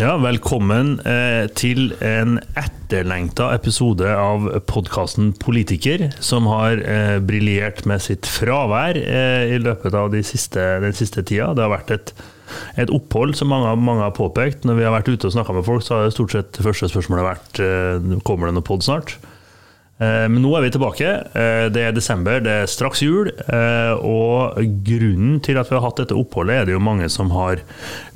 [0.00, 8.00] Ja, velkommen eh, til en etterlengta episode av podkasten Politiker, som har eh, briljert med
[8.00, 11.50] sitt fravær eh, i løpet av de siste, den siste tida.
[11.52, 12.14] Det har vært et,
[12.80, 14.64] et opphold som mange, mange, har påpekt.
[14.64, 16.88] Når vi har vært ute og snakka med folk, så har det stort sett første
[16.94, 17.62] spørsmålet vært
[18.24, 19.18] kommer det noe pod snart.
[20.00, 21.08] Eh, men nå er vi tilbake.
[21.36, 23.28] Eh, det er desember, det er straks jul.
[23.28, 27.32] Eh, og grunnen til at vi har hatt dette oppholdet, er det jo mange som
[27.34, 27.60] har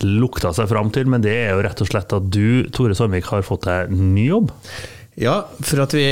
[0.05, 1.11] lukta seg fram til.
[1.13, 4.31] Men det er jo rett og slett at du, Tore Sandvik, har fått deg ny
[4.31, 4.51] jobb.
[5.21, 6.09] Ja, for at vi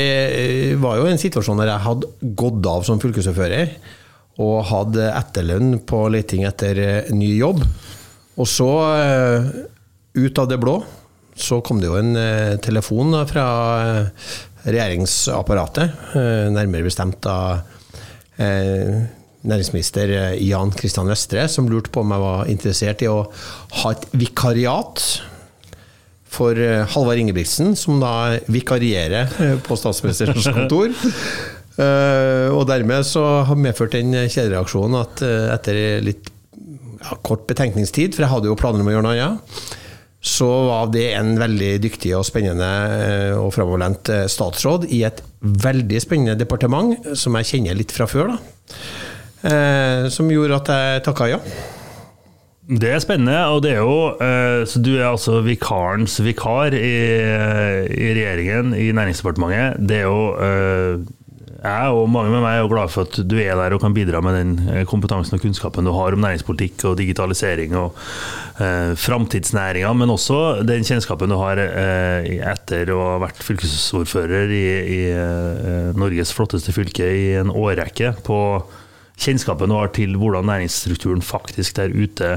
[0.79, 3.73] var jo i en situasjon der jeg hadde gått av som fylkesordfører.
[4.43, 7.65] Og hadde etterlønn på leting etter ny jobb.
[8.33, 8.69] Og så,
[10.13, 10.79] ut av det blå,
[11.35, 12.17] så kom det jo en
[12.61, 13.47] telefon fra
[14.63, 17.63] regjeringsapparatet, eh, nærmere bestemt av
[18.39, 19.03] eh,
[19.43, 23.25] næringsminister Jan Kristian Vestre, som lurte på om jeg var interessert i å
[23.81, 25.03] ha et vikariat
[26.33, 30.95] for eh, Halvard Ingebrigtsen, som da vikarierer på statsministerens kontor.
[31.73, 36.27] og dermed så har medført den kjedereaksjonen at etter litt
[37.01, 39.63] ja, kort betenkningstid, for jeg hadde jo planer om å gjøre noe annet,
[40.23, 45.19] så var det en veldig dyktig og spennende eh, og framoverlent eh, statsråd i et
[45.43, 48.31] veldig spennende departement, som jeg kjenner litt fra før.
[48.31, 48.37] da,
[49.51, 51.41] eh, Som gjorde at jeg takka ja.
[52.63, 56.93] Det er spennende, og det er jo Så du er altså vikarens vikar i,
[57.91, 59.83] i regjeringen, i Næringsdepartementet.
[59.83, 61.03] Det er jo
[61.63, 64.19] jeg og mange med meg er glad for at du er der og kan bidra
[64.23, 67.95] med den eh, kompetansen og kunnskapen du har om næringspolitikk og digitalisering og
[68.59, 74.65] eh, framtidsnæringa, men også den kjennskapen du har eh, etter å ha vært fylkesordfører i,
[74.97, 78.39] i eh, Norges flotteste fylke i en årrekke, på
[79.23, 82.35] kjennskapen du har til hvordan næringsstrukturen faktisk der ute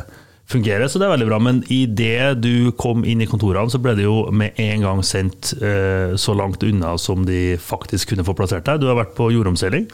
[0.50, 1.40] fungerer, så det er veldig bra.
[1.42, 5.54] Men idet du kom inn i kontorene, så ble det jo med en gang sendt
[5.58, 8.80] eh, så langt unna som de faktisk kunne få plassert deg.
[8.82, 9.88] Du har vært på jordomseiling?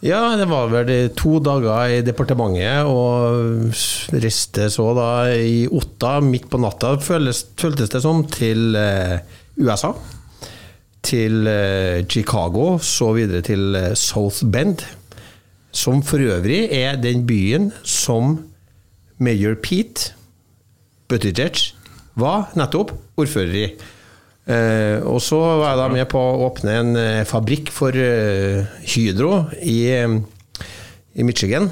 [0.00, 6.48] Ja, det var vel to dager i departementet, og reiste så da i Otta midt
[6.48, 9.18] på natta, føltes, føltes det som, til eh,
[9.60, 9.92] USA.
[11.04, 14.86] Til eh, Chicago, så videre til eh, South Bend.
[15.70, 18.38] Som for øvrig er den byen som
[19.20, 20.14] Mayor Pete
[21.10, 21.58] Buttigieg
[22.18, 23.66] var nettopp ordfører i.
[24.50, 28.64] Eh, og så var jeg da med på å åpne en eh, fabrikk for eh,
[28.94, 31.68] Hydro i, i Michigan.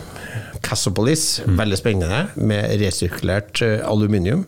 [0.64, 1.40] Cassopolis.
[1.46, 1.56] Mm.
[1.62, 4.44] Veldig spennende, med resirkulert aluminium.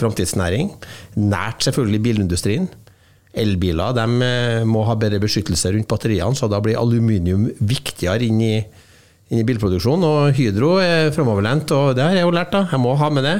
[0.00, 0.72] Framtidsnæring.
[1.20, 2.70] Nært selvfølgelig bilindustrien.
[3.30, 8.54] Elbiler de må ha bedre beskyttelse rundt batteriene, så da blir aluminium viktigere inn i
[9.30, 10.04] inn i bilproduksjon.
[10.06, 12.66] Og Hydro er framoverlent, og det har jeg jo lært, da.
[12.72, 13.36] Jeg må ha med det.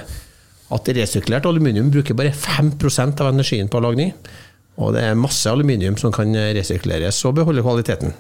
[0.71, 4.13] At resirkulert aluminium bruker bare 5% av energien på ny.
[4.81, 8.15] Og det er masse aluminium som kan resirkuleres og beholde kvaliteten.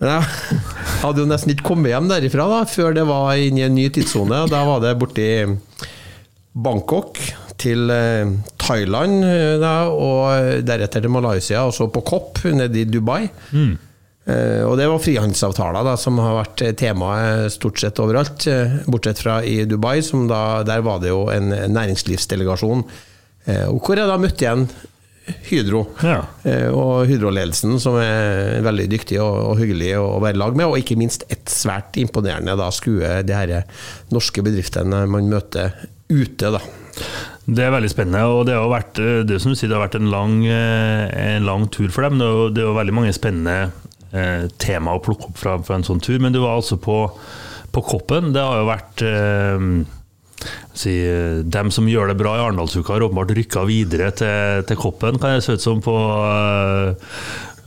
[0.00, 0.60] Men jeg
[1.02, 3.88] hadde jo nesten ikke kommet hjem derifra da, før det var inne i en ny
[3.92, 4.44] tidssone.
[4.50, 5.28] Da var det borti
[6.54, 7.18] Bangkok,
[7.60, 12.86] til eh, Thailand eh, da, og deretter til Malaysia, og så på Kopp nede i
[12.88, 13.28] Dubai.
[13.52, 13.74] Mm.
[14.24, 19.20] Uh, og det var frihandelsavtaler da, som har vært temaet stort sett overalt, uh, bortsett
[19.20, 19.98] fra i Dubai,
[20.30, 22.86] da, der var det jo en næringslivsdelegasjon.
[23.44, 24.66] Uh, hvor jeg da møtte igjen
[25.48, 26.18] Hydro, ja.
[26.76, 30.98] og Hydro-ledelsen, som er veldig dyktig og, og hyggelig å være lag med, og ikke
[31.00, 33.54] minst et svært imponerende da, skue de her
[34.12, 35.72] norske bedriftene man møter
[36.12, 36.52] ute.
[36.52, 36.60] da.
[37.48, 38.20] Det er veldig spennende.
[38.28, 41.64] og Det har vært det som du sier, det har vært en lang, en lang
[41.72, 42.20] tur for dem.
[42.20, 43.56] Det er, jo, det er jo veldig mange spennende
[44.14, 46.20] eh, tema å plukke opp fra, fra, en sånn tur.
[46.22, 46.98] Men du var altså på,
[47.74, 48.32] på Koppen.
[48.34, 49.68] Det har jo vært eh,
[50.76, 50.94] si,
[51.44, 55.36] Dem som gjør det bra i Arendalsuka, har åpenbart rykka videre til, til, Koppen, kan
[55.36, 55.96] det se ut som på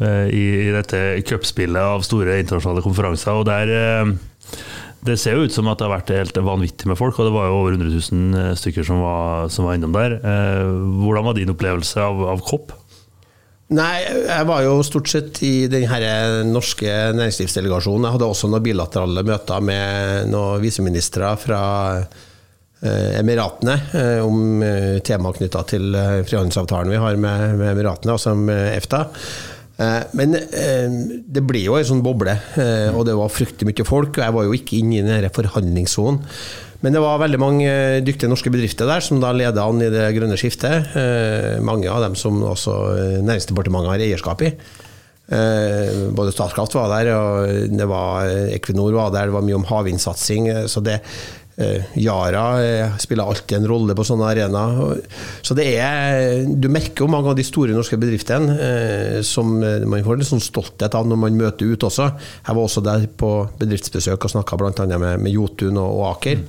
[0.01, 3.37] eh, i, i, dette cupspillet av store internasjonale konferanser.
[3.37, 4.17] og der eh,
[5.07, 7.35] det ser jo ut som at det har vært helt vanvittig med folk, og det
[7.35, 10.17] var jo over 100 000 stykker som var, som var innom der.
[10.17, 10.71] Eh,
[11.03, 12.73] hvordan var din opplevelse av, av Kopp?
[13.75, 16.87] Nei, jeg var jo stort sett i den norske
[17.17, 18.05] næringslivsdelegasjonen.
[18.07, 21.59] Jeg hadde også noen bilaterale møter med noen viseministre fra
[21.99, 28.77] eh, Emiratene eh, om temaer tema knytta til frihandelsavtalen vi har med, Emiratene, altså med
[28.77, 29.03] EFTA.
[30.17, 32.33] Men det blir jo en sånn boble,
[32.97, 34.15] og det var fryktelig mye folk.
[34.15, 36.23] Og jeg var jo ikke inne i den forhandlingssonen.
[36.83, 37.69] Men det var veldig mange
[38.05, 40.91] dyktige norske bedrifter der som da leda an i det grønne skiftet.
[40.97, 44.51] Eh, mange av dem som også eh, Næringsdepartementet har eierskap i.
[45.27, 49.67] Eh, både Statkraft var der, og det var Equinor var der, det var mye om
[49.67, 50.51] havvindsatsing.
[50.69, 51.01] Så det,
[51.59, 54.99] Eh, Yara eh, spiller alltid en rolle på sånne arenaer.
[55.41, 60.05] Så det er Du merker jo mange av de store norske bedriftene eh, som man
[60.05, 62.11] får litt sånn stolthet av når man møter ut også.
[62.45, 64.85] Jeg var også der på bedriftsbesøk og snakka bl.a.
[64.93, 66.45] Med, med Jotun og, og Aker.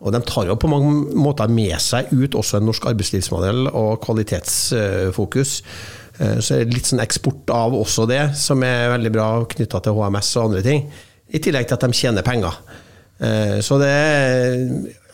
[0.00, 3.98] Og de tar jo på mange måter med seg ut også en norsk arbeidslivsmodell og
[4.04, 5.50] kvalitetsfokus.
[6.16, 9.96] Så er det litt sånn eksport av også det, som er veldig bra knytta til
[9.96, 10.86] HMS og andre ting.
[11.28, 12.56] I tillegg til at de tjener penger.
[13.20, 14.64] Eh, så det er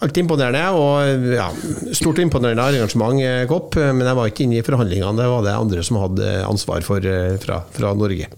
[0.05, 1.49] alltid imponerende, og ja,
[1.97, 3.77] stort imponerende arrangement, eh, Kopp.
[3.77, 7.05] Men jeg var ikke inne i forhandlingene, det var det andre som hadde ansvar for
[7.05, 8.31] eh, fra, fra Norge.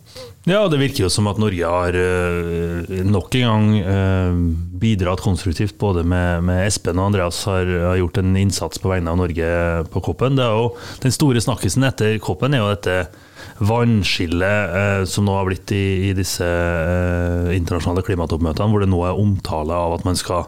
[0.49, 1.97] Ja, det virker jo som at Norge har
[3.05, 5.75] nok en gang bidratt konstruktivt.
[5.77, 9.51] Både med, med Espen og Andreas har, har, gjort en innsats på vegne av Norge
[9.93, 10.41] på Koppen.
[10.41, 10.71] Jo,
[11.05, 12.97] den store snakkisen etter Koppen er jo dette
[13.59, 19.03] vannskillet eh, som nå har blitt i, i disse eh, internasjonale klimatoppmøtene, hvor det nå
[19.07, 20.47] er omtale av at man skal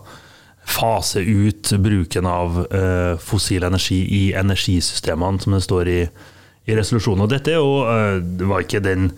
[0.71, 6.01] fase ut bruken av eh, fossil energi i energisystemene, som det står i,
[6.71, 7.27] i resolusjonen.
[7.27, 9.11] Og dette jo, eh, det var ikke den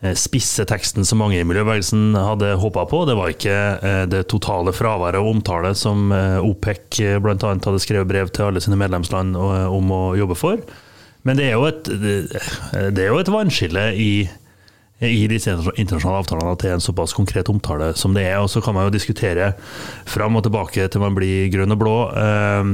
[0.00, 3.04] eh, spisse teksten som mange i miljøbevegelsen hadde håpa på.
[3.08, 3.58] Det var ikke
[4.12, 7.36] det totale fraværet av omtale som OPEC bl.a.
[7.52, 10.64] hadde skrevet brev til alle sine medlemsland om å jobbe for.
[11.26, 14.10] Men det er jo et, det er jo et vannskille i,
[15.04, 18.38] i disse internasjonale avtalene at det er en såpass konkret omtale som det er.
[18.40, 19.52] Og så kan man jo diskutere
[20.08, 21.98] fram og tilbake til man blir grønn og blå.
[22.16, 22.72] eh,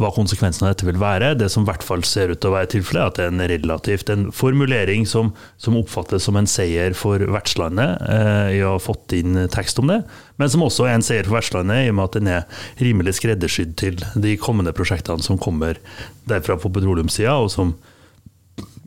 [0.00, 1.34] hva konsekvensen av dette vil være.
[1.38, 3.34] Det som i hvert fall ser ut til å være tilfellet, er at det er
[3.34, 8.74] en relativt en formulering som, som oppfattes som en seier for vertslandet eh, i å
[8.76, 10.00] ha fått inn tekst om det,
[10.40, 13.18] men som også er en seier for vertslandet i og med at den er rimelig
[13.20, 15.80] skreddersydd til de kommende prosjektene som kommer
[16.30, 17.76] derfra på petroleumssida, og som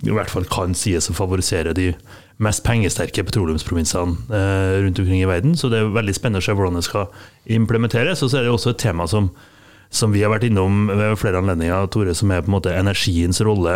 [0.03, 1.93] i hvert fall kan sies å favorisere de
[2.41, 5.57] mest pengesterke petroleumsprovinsene eh, rundt omkring i verden.
[5.57, 7.09] Så det er veldig spennende å se hvordan det skal
[7.57, 8.23] implementeres.
[8.23, 9.33] Og så er det også et tema som
[9.93, 13.37] som vi har vært innom ved flere anledninger, Tore, som er på en måte energiens
[13.45, 13.75] rolle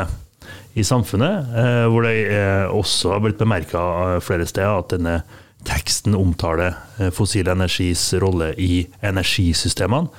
[0.74, 1.52] i samfunnet.
[1.54, 2.16] Eh, hvor det
[2.74, 3.82] også har blitt bemerka
[4.26, 5.20] flere steder at denne
[5.68, 10.10] teksten omtaler eh, fossil energis rolle i energisystemene.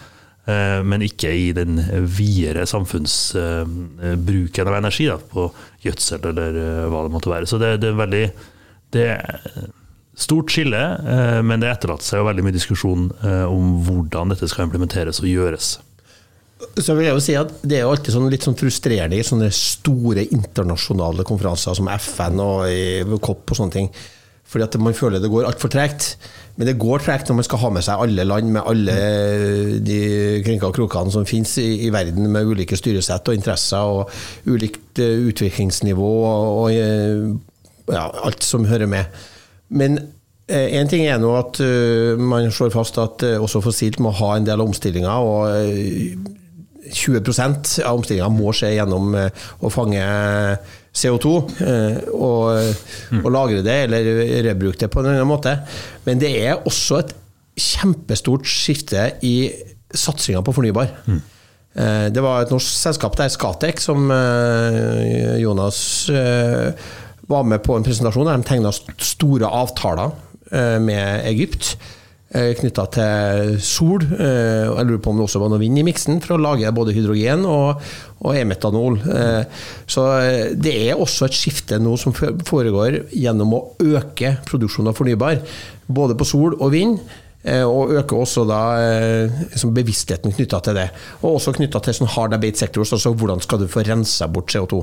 [0.49, 5.53] Eh, men ikke i den videre samfunnsbruken av energi, da, på
[5.85, 6.51] gjødsel eller
[6.89, 7.47] hva det måtte være.
[7.51, 8.27] Så det, det er veldig
[8.97, 9.21] det er
[10.19, 10.83] stort skille,
[11.45, 13.03] men det etterlater seg jo veldig mye diskusjon
[13.53, 15.67] om hvordan dette skal implementeres og gjøres.
[16.59, 19.27] Så vil jeg jo si at Det er jo alltid sånn litt sånn frustrerende i
[19.27, 23.91] sånne store internasjonale konferanser som FN og COP og sånne ting.
[24.49, 26.15] Fordi at man føler det går altfor tregt.
[26.57, 28.95] Men det går tregt når man skal ha med seg alle land med alle
[29.85, 29.99] de
[30.47, 34.11] krinka og krokene som finnes i, i, verden, med ulike styresett og interesser og
[34.49, 39.21] ulikt uh, utviklingsnivå og, og uh, ja, alt som hører med.
[39.69, 40.01] Men
[40.49, 41.59] Én eh, ting er nå at
[42.17, 45.13] man slår fast at også fossilt må ha en del omstillinger.
[45.13, 46.39] og
[46.93, 50.05] 20% av omstillinga må skje gjennom eh, å fange
[50.99, 52.75] CO2 eh, og,
[53.13, 53.23] mm.
[53.23, 54.11] og, lagre det, eller
[54.49, 55.55] rebruke det på en annen måte.
[56.07, 57.17] Men det er også et
[57.59, 59.51] kjempestort skifte i
[59.95, 60.93] satsinga på fornybar.
[61.07, 61.21] Mm.
[61.79, 64.11] Eh, det var et norsk selskap der, Skatek, som
[65.43, 65.81] Jonas
[67.29, 70.15] var med på en presentasjon der de tegna store avtaler
[70.81, 71.75] med Egypt.
[72.29, 74.03] Eh, knytta til sol.
[74.05, 76.73] Eh, jeg lurer på om det også var noe vind i miksen for å lage
[76.77, 77.79] både hydrogen og,
[78.21, 78.99] og e-metanol.
[79.01, 80.05] Eh, så
[80.53, 85.41] det er også et skifte nå som foregår gjennom å øke produksjonen av fornybar.
[85.89, 87.01] Både på sol og vind.
[87.49, 88.59] Og øke også da
[89.55, 90.89] liksom bevisstheten knytta til det.
[91.23, 94.53] Og også knytta til sånn hard abate sectors, altså hvordan skal du få rensa bort
[94.53, 94.83] CO2.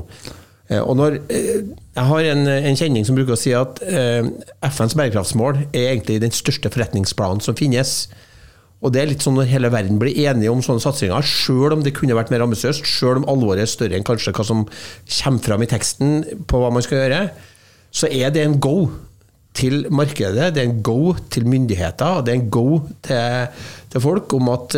[0.68, 1.62] Eh, og når, eh,
[1.94, 4.26] jeg har en, en, kjenning som bruker å si at eh,
[4.66, 8.08] FNs bærekraftsmål er egentlig den største forretningsplanen som finnes.
[8.84, 11.82] Og det er litt sånn Når hele verden blir enige om sånne satsinger, sjøl om
[11.86, 14.66] det kunne vært mer ambisiøst, sjøl om alvoret er større enn kanskje hva som
[15.22, 17.22] kommer fram i teksten på hva man skal gjøre,
[17.96, 18.90] så er det en go
[19.56, 24.34] til markedet, det er en go til myndigheter, det er en go til, til folk
[24.36, 24.76] om at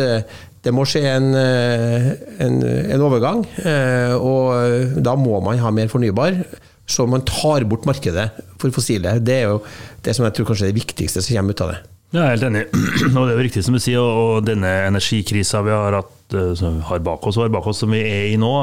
[0.65, 2.09] det må skje en, eh,
[2.43, 6.41] en, en, overgang, eh, og da må man ha mer fornybar.
[6.89, 8.25] Så man tar bort markedet
[8.59, 9.19] for fossile.
[9.21, 9.59] Det er jo
[10.03, 11.79] det som jeg tror kanskje er det viktigste som kommer ut av det.
[12.09, 12.63] Jeg er helt enig.
[13.13, 16.63] Og det er jo riktig som du sier, og denne energikrisa vi har, hatt, eh,
[16.89, 18.53] har bak oss, og har bak oss som vi er i nå,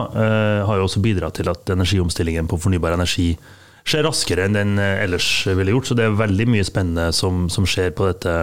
[0.67, 3.31] har jo også bidratt til at energiomstillingen på fornybar energi
[3.87, 5.89] skjer raskere enn den ellers ville gjort.
[5.89, 8.41] Så det er veldig mye spennende som, som skjer på dette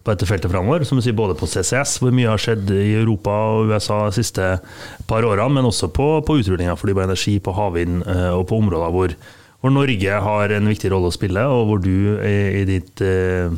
[0.00, 0.84] på dette feltet framover.
[0.88, 4.16] Som du sier, både på CCS, hvor mye har skjedd i Europa og USA de
[4.20, 4.46] siste
[5.10, 8.60] par årene, men også på, på utrullinga for fornybar energi, på havvind eh, og på
[8.62, 9.16] områder hvor,
[9.60, 11.92] hvor Norge har en viktig rolle å spille, og hvor du
[12.24, 13.52] i, i ditt eh,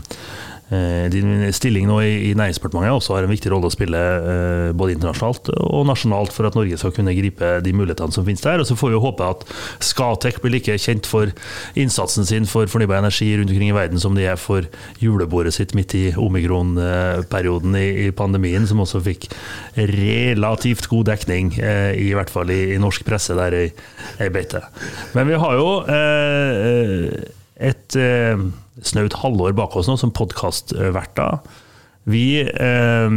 [1.13, 4.97] din stilling nå i, i Næringsdepartementet også har en viktig rolle å spille eh, både
[4.97, 8.63] internasjonalt og nasjonalt for at Norge skal kunne gripe de mulighetene som finnes der.
[8.63, 9.45] Og så får vi håpe at
[9.85, 11.33] Skatec blir like kjent for
[11.79, 14.67] innsatsen sin for fornybar energi rundt omkring i verden som de er for
[15.03, 19.29] julebordet sitt midt i omikron-perioden i, i pandemien, som også fikk
[19.77, 23.69] relativt god dekning, eh, i hvert fall i, norsk presse der ei,
[24.23, 24.65] ei beite.
[25.17, 27.09] Men vi har jo eh,
[27.63, 28.51] et eh,
[28.81, 31.43] snaut halvår bak oss nå som podkastverter.
[32.11, 33.13] Vi eh,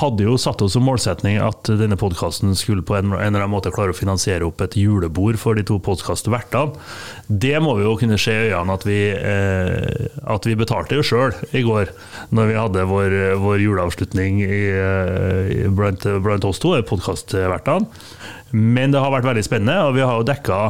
[0.00, 3.52] hadde jo satt oss som målsetning at denne podkasten skulle på en, en, eller annen
[3.52, 6.72] måte klare å finansiere opp et julebord for de to podkastvertene.
[7.28, 11.04] Det må vi jo kunne se i øynene at vi, eh, at vi betalte jo
[11.04, 11.92] sjøl i går,
[12.32, 17.92] når vi hadde vår, vår juleavslutning i, i, blant, blant, oss to, podkastvertene.
[18.56, 20.62] Men det har vært veldig spennende, og vi har jo dekka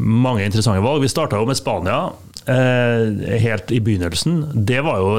[0.00, 1.04] mange interessante valg.
[1.04, 4.40] Vi starta jo med Spania Eh, helt i begynnelsen.
[4.54, 5.10] Det var jo,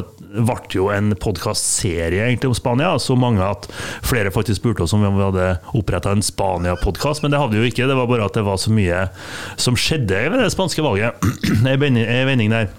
[0.48, 2.96] ble jo en podkastserie om Spania.
[3.00, 3.68] Så mange at
[4.04, 5.48] flere faktisk spurte oss om vi hadde
[5.78, 7.88] oppretta en Spania-podkast, men det hadde vi jo ikke.
[7.88, 9.06] Det var bare at det var så mye
[9.56, 11.22] som skjedde ved det spanske valget.
[11.72, 12.72] I vending der.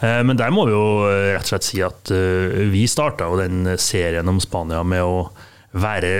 [0.00, 3.74] Eh, men der må vi jo rett og slett si at eh, vi starta den
[3.80, 5.28] serien om Spania med å
[5.76, 6.10] være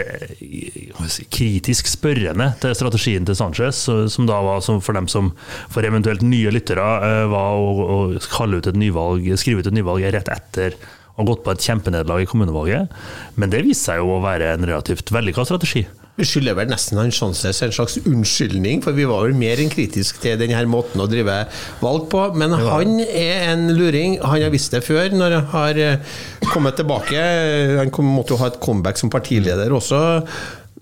[1.32, 5.32] kritisk spørrende til strategien til Sanchez, som da var for dem som
[5.72, 9.78] for eventuelt nye lyttere eh, var å, å kalle ut et nyvalg, skrive ut et
[9.78, 10.76] nyvalg rett etter
[11.16, 12.92] å ha gått på et kjempenederlag i kommunevalget.
[13.40, 15.86] Men det viste seg jo å være en relativt vellykka strategi.
[16.18, 19.70] Vi skylder vel nesten han Sjanses en slags unnskyldning, for vi var vel mer enn
[19.70, 21.44] kritisk til denne måten å drive
[21.78, 22.24] valg på.
[22.38, 24.16] Men han er en luring.
[24.24, 26.16] Han har visst det før, når han har eh,
[26.50, 27.22] kommet tilbake.
[27.78, 30.00] Han måtte jo ha et comeback som partileder også.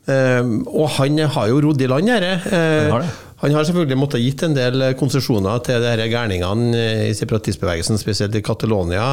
[0.08, 0.40] Eh,
[0.72, 2.56] og han har jo rodd i land dette.
[2.56, 3.12] Eh,
[3.42, 8.40] han har selvfølgelig måttet gitt en del konsesjoner til de gærningene i separatistbevegelsen, spesielt i
[8.46, 9.04] Catalonia.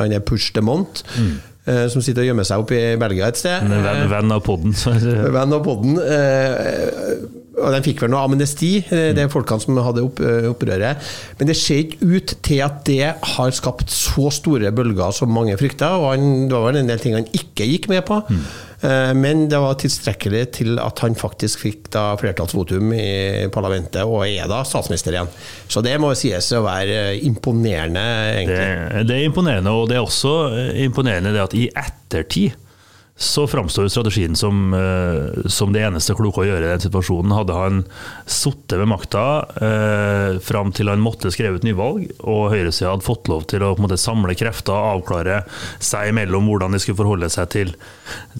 [0.00, 1.04] Han er push de mont.
[1.20, 1.36] Mm.
[1.66, 3.64] Eh, som sitter og gjemmer seg oppe i Belgia et sted.
[3.66, 4.74] Venn, venn av podden.
[5.34, 5.96] venn av podden.
[5.98, 7.16] Eh,
[7.56, 11.08] og de fikk vel noe amnesti, eh, det er folkene som hadde opprøret.
[11.40, 15.56] Men det ser ikke ut til at det har skapt så store bølger som mange
[15.58, 15.96] frykta.
[15.98, 18.20] Og han, det var vel en del ting han ikke gikk med på.
[18.28, 18.46] Mm.
[18.86, 24.26] Eh, men det var tilstrekkelig til at han faktisk fikk da flertallsvotum i parlamentet, og
[24.28, 25.32] er da statsminister igjen.
[25.68, 28.04] Så det må sies å være imponerende,
[28.36, 28.60] egentlig.
[28.60, 30.36] Det, det er imponerende, og det er også
[30.86, 32.62] imponerende det at i ettertid
[33.16, 37.32] så framstår strategien som, eh, som, det eneste kloke å gjøre i den situasjonen.
[37.32, 37.78] Hadde han
[38.28, 39.22] sittet ved makta
[39.56, 43.96] eh, fram til han måtte skrevet nyvalg, og høyresida hadde fått lov til å måte,
[43.96, 45.38] samle krefter og avklare
[45.80, 47.72] seg imellom hvordan de skulle forholde seg til,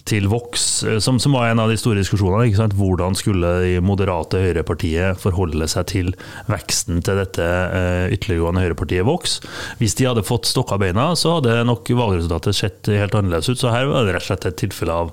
[0.04, 2.68] til Vox, eh, som, som, var en av de store diskusjonene.
[2.76, 6.12] Hvordan skulle de moderate høyrepartiet forholde seg til
[6.52, 9.40] veksten til dette eh, ytterliggående høyrepartiet Vox?
[9.80, 13.64] Hvis de hadde fått stokka beina, så hadde nok valgresultatet sett helt annerledes ut.
[13.64, 15.12] Så her var det rett og slett et tilfelle av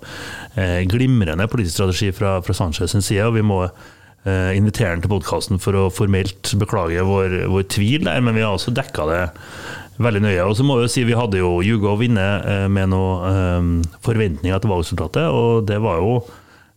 [0.59, 3.25] eh, glimrende politisk strategi fra, fra Sanchez sin side.
[3.27, 8.05] og vi må eh, invitere han til podkasten for å formelt beklage vår, vår, tvil
[8.07, 9.23] der, men vi har også dekka det
[10.03, 10.45] veldig nøye.
[10.45, 13.83] Og så må vi jo si Vi hadde jo ljuga å vinne eh, med noen
[13.83, 16.17] eh, forventninger til valgresultatet, og det var jo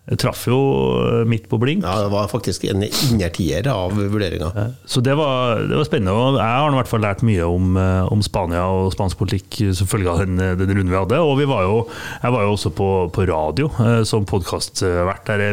[0.06, 0.56] jeg traff jo
[1.02, 1.82] eh, midt på blink.
[1.82, 4.52] Ja, Det var faktisk en innertier av vurderinga.
[4.86, 6.14] Så det var, det var, spennende.
[6.14, 9.58] og Jeg har i hvert fall lært mye om, eh, om Spania og spansk politikk
[9.74, 11.18] som følge av den, den, runden vi hadde.
[11.18, 11.82] Og vi var jo,
[12.22, 15.44] jeg var jo også på, på radio eh, som podkastvert der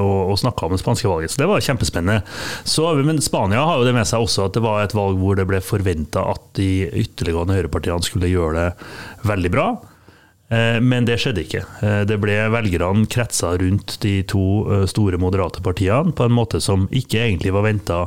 [0.00, 2.22] og, og snakka om det spanske valget, så det var kjempespennende.
[2.66, 5.38] Så, men Spania har jo det med seg også at det var et valg hvor
[5.38, 9.68] det ble forventa at de ytterliggående høyrepartiene skulle gjøre det veldig bra.
[10.48, 11.62] Eh, men det skjedde ikke.
[11.82, 16.60] Eh, det ble velgerne kretsa rundt de to eh, store moderate partiene på en måte
[16.62, 18.04] som ikke egentlig var venta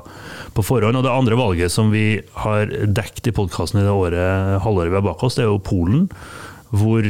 [0.55, 0.99] på forhånd.
[0.99, 4.99] Og det andre valget som vi har dekt i podkasten i det året, halvåret vi
[5.01, 6.07] har bak oss, det er jo Polen.
[6.69, 7.01] Hvor,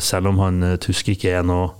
[0.00, 1.74] selv om han Tusk ikke er noe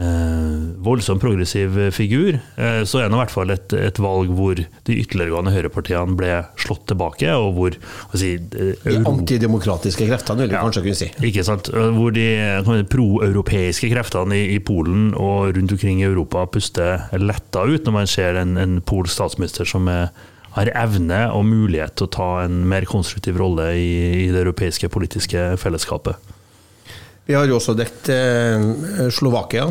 [0.00, 4.58] eh, voldsomt progressiv figur, eh, så er det i hvert fall et, et, valg hvor
[4.58, 7.78] de ytterliggående høyrepartiene ble slått tilbake, og hvor
[8.16, 11.10] si, eh, De antidemokratiske kreftene, vil du ja, kanskje kunne si.
[11.30, 11.70] Ikke sant.
[11.70, 12.28] Hvor de
[12.92, 18.08] proeuropeiske kreftene i, i, Polen og rundt omkring i Europa puster letta ut når man
[18.10, 20.08] ser en, en polsk statsminister som er
[20.54, 23.90] har evne og mulighet til å ta en mer konstruktiv rolle i,
[24.22, 26.33] i det europeiske politiske fellesskapet.
[27.24, 29.70] Vi har jo også dekt eh, Slovakia.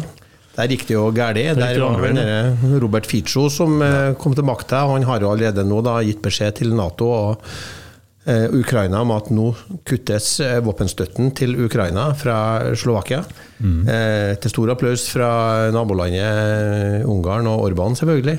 [0.53, 1.39] Der gikk det jo galt.
[1.57, 4.83] Der var det Robert Fico som eh, kom til makta.
[4.89, 7.48] Han har jo allerede nå da, gitt beskjed til Nato og
[8.29, 9.51] eh, Ukraina om at nå
[9.86, 12.38] kuttes eh, våpenstøtten til Ukraina fra
[12.77, 13.24] Slovakia.
[13.60, 13.79] Mm.
[13.86, 15.31] Eh, til stor applaus fra
[15.74, 18.38] nabolandet Ungarn og Orban, selvfølgelig.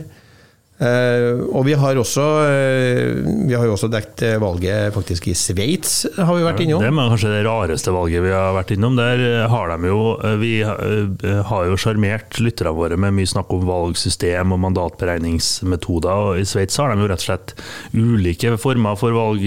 [0.75, 5.35] Eh, og vi har også uh, Vi har jo også dekket eh, valget faktisk i
[5.39, 6.83] Sveits, har vi vært innom.
[6.83, 8.97] Det er kanskje det rareste valget vi har vært innom.
[8.99, 10.01] Der har de jo
[10.41, 16.11] Vi har jo sjarmert lytterne våre med mye snakk om valgsystem og mandatberegningsmetoder.
[16.11, 17.55] og I Sveits har de jo rett og slett
[17.95, 19.45] ulike former for valg,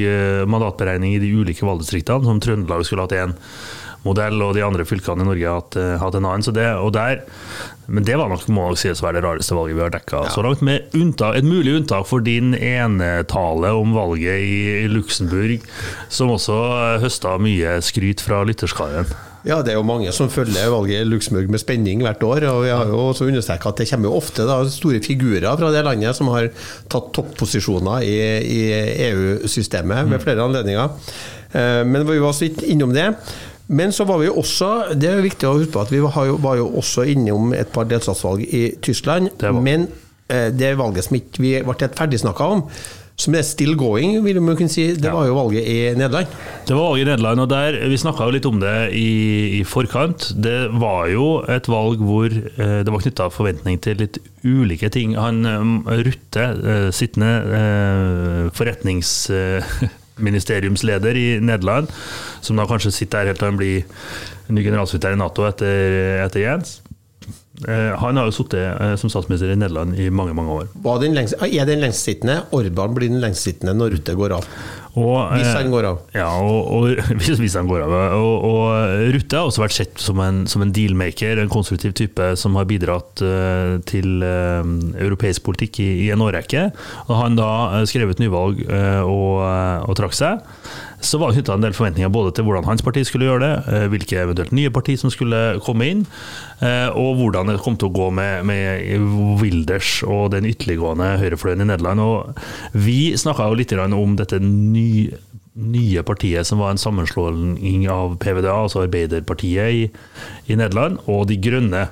[0.47, 3.35] mandatberegning i de ulike valgdistriktene, som Trøndelag skulle hatt én
[4.07, 6.45] modell, og de andre fylkene i Norge har hatt, eh, hatt en annen.
[6.45, 7.21] Så det, og der,
[7.87, 10.25] men det var nok må nok sies å være det rareste valget vi har dekka
[10.25, 10.33] ja.
[10.33, 10.65] så langt.
[10.65, 15.63] Med unntak, et mulig unntak for din enetale om valget i, i Luxembourg,
[16.09, 16.59] som også
[17.03, 19.09] høsta mye skryt fra lytterskaren.
[19.47, 22.43] Ja, det er jo mange som følger valget i Luxembourg med spenning hvert år.
[22.49, 25.71] og Vi har jo også understreket at det kommer jo ofte da, store figurer fra
[25.71, 26.49] det landet som har
[26.91, 28.61] tatt topposisjoner i, i
[29.07, 30.23] EU-systemet ved mm.
[30.25, 30.97] flere anledninger.
[31.53, 33.13] Eh, men vi var så vidt innom det.
[33.67, 36.03] Men så var vi jo også Det er jo viktig å huske på at vi
[36.03, 39.33] var jo, var jo også innom et par delstatsvalg i Tyskland.
[39.39, 39.89] Det men
[40.31, 42.63] eh, det valget som ikke vi ble helt ferdigsnakka om,
[43.17, 45.15] som er still going, vil man kunne si, det ja.
[45.15, 46.29] var jo valget i Nederland.
[46.69, 49.07] Det var valget i Nederland, og der, vi snakka litt om det i,
[49.57, 50.29] i, forkant.
[50.37, 55.17] Det var jo et valg hvor eh, det var knytta forventning til litt ulike ting.
[55.17, 57.31] Han eh, Rutte, eh, sittende
[57.61, 59.15] eh, forretnings...
[60.17, 61.91] ministeriumsleder i Nederland,
[62.41, 63.85] som da kanskje sitter der helt til han blir
[64.53, 66.77] ny generalsekretær i Nato etter, etter Jens.
[67.65, 70.67] Eh, han har jo sittet eh, som statsminister i Nederland i mange mange år.
[71.01, 72.43] Den lengst, er den lengstsittende?
[72.53, 74.45] Orban blir den lengstsittende når Rutte går av?
[74.97, 75.99] Og, hvis han går av.
[76.17, 77.93] Ja, og, og, hvis, han går av.
[78.17, 82.31] Og, og Rutte har også vært sett som en, som en, dealmaker, en konstruktiv type
[82.39, 84.65] som har bidratt uh, til uh,
[85.03, 86.69] europeisk politikk i, i en årrekke.
[87.07, 89.45] Og han da skrev ut nyvalg uh, og,
[89.85, 90.41] og trakk seg,
[91.03, 93.81] så var det knytta en del forventninger både til hvordan hans parti skulle gjøre det,
[93.93, 96.01] hvilke eventuelt nye parti som skulle komme inn,
[96.97, 99.05] og hvordan det kom til å gå med, med
[99.41, 102.01] Wilders og den ytterliggående høyrefløyen i Nederland.
[102.01, 102.41] Og
[102.73, 105.21] vi snakka jo litt om dette nye
[105.57, 109.85] nye partiet som var en sammenslåing av PVDA, altså Arbeiderpartiet i,
[110.47, 111.87] i Nederland, og De Grønne.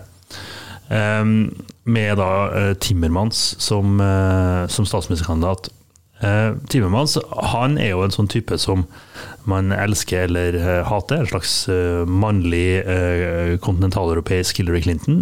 [0.85, 1.49] Um,
[1.89, 5.71] med da uh, Timmermans som, uh, som statsministerkandidat.
[6.23, 7.17] Uh, Timmermans
[7.51, 8.85] han er jo en sånn type som
[9.45, 11.21] man elsker eller hater.
[11.21, 11.53] En slags
[12.09, 12.81] mannlig
[13.61, 15.19] kontinentaleuropeisk Hillary Clinton.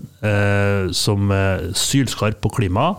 [0.95, 2.93] som er sylskarp på klima,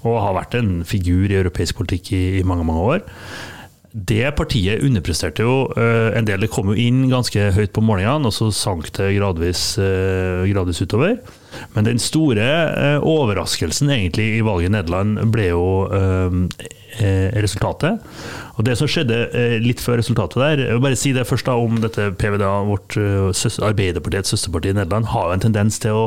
[0.00, 3.04] og har vært en figur i europeisk politikk i, i mange, mange år
[3.92, 6.40] det partiet underpresterte jo uh, en del.
[6.40, 10.80] Det kom jo inn ganske høyt på målingene, og så sank det gradvis, uh, gradvis
[10.80, 11.18] utover.
[11.74, 15.66] Men den store uh, overraskelsen egentlig i valget i Nederland ble jo
[16.92, 18.02] resultatet.
[18.60, 19.16] Og det som skjedde
[19.64, 22.98] litt før resultatet der Jeg vil bare si det først da om dette PVDA, vårt
[23.00, 26.04] Arbeiderpartiets søsterparti i Nederland, har jo en tendens til å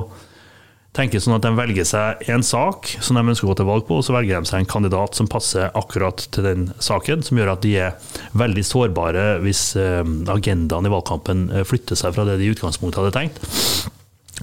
[0.96, 3.86] tenker sånn at de velger seg en sak som de ønsker å gå til valg
[3.88, 7.40] på, og så velger de seg en kandidat som passer akkurat til den saken, som
[7.40, 12.28] gjør at de er veldig sårbare hvis eh, agendaen i valgkampen eh, flytter seg fra
[12.28, 13.44] det de i utgangspunktet hadde tenkt.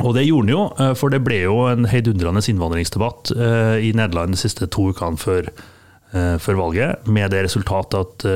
[0.01, 4.37] Og det gjorde den jo, eh, for det ble jo en heidundrende innvandringsdebatt i Nederland
[4.37, 5.49] de siste to ukene før,
[6.13, 8.27] før valget, med det resultatet at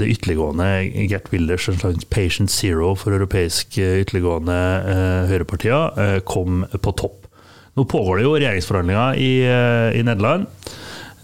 [0.00, 0.68] det ytterliggående
[1.08, 4.56] Gert Wilders, en slags patient zero for europeiske ytterliggående
[4.90, 7.20] eh, høyrepartier, eh, kom på topp.
[7.74, 10.46] Nå pågår det jo regjeringsforhandlinger i, eh, i Nederland.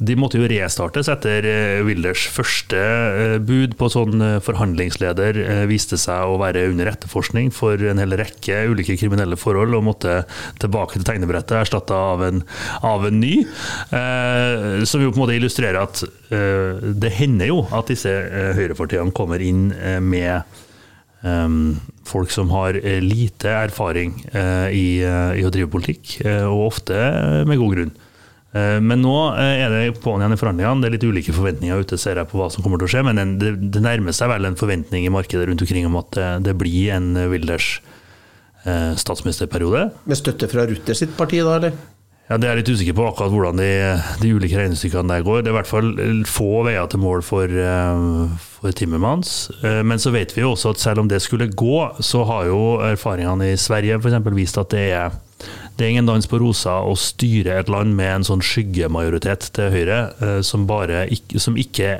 [0.00, 5.36] De måtte jo restartes etter eh, Wilders første eh, bud på sånn eh, forhandlingsleder
[5.68, 10.16] viste seg å være under etterforskning for en hel rekke ulike kriminelle forhold, og måtte
[10.62, 12.24] tilbake til tegnebrettet erstatta av,
[12.86, 13.34] av, en ny.
[14.88, 18.10] Som jo på en måte illustrerer at det hender jo at disse
[18.56, 19.70] høyrepartiene kommer inn
[20.04, 20.58] med
[21.20, 21.74] Um,
[22.08, 24.14] folk som har lite erfaring
[24.72, 26.14] i, i, å drive politikk,
[26.48, 26.96] og ofte
[27.44, 27.90] med god grunn.
[28.50, 30.82] Eh, men nå eh, er det på'n igjen i forhandlingene.
[30.82, 33.04] Det er litt ulike forventninger ute ser jeg på hva som kommer til å skje.
[33.06, 36.32] Men det, det nærmer seg vel en forventning i markedet rundt omkring om at det,
[36.48, 37.76] det blir en Wilders
[38.66, 39.86] eh, statsministerperiode.
[40.10, 41.78] Med støtte fra Rutter sitt parti, da, eller?
[42.30, 43.70] Ja, Det er jeg litt usikker på akkurat hvordan de,
[44.20, 45.40] de ulike regnestykkene der går.
[45.42, 45.88] Det er i hvert fall
[46.30, 47.56] få veier til mål for,
[48.38, 49.32] for Timmermans.
[49.66, 52.60] Men så vet vi jo også at selv om det skulle gå, så har jo
[52.86, 54.30] erfaringene i Sverige f.eks.
[54.38, 55.18] vist at det er
[55.80, 59.72] det er ingen dans på rosa å styre et land med en sånn skyggemajoritet til
[59.72, 61.06] Høyre, eh, som, bare
[61.40, 61.94] som ikke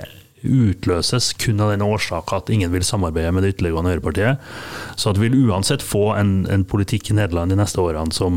[0.45, 4.49] utløses kun av den årsak at ingen vil samarbeide med det ytterliggående Høyrepartiet.
[5.01, 8.37] Så at vi vil uansett få en, en politikk i Nederland de neste årene som,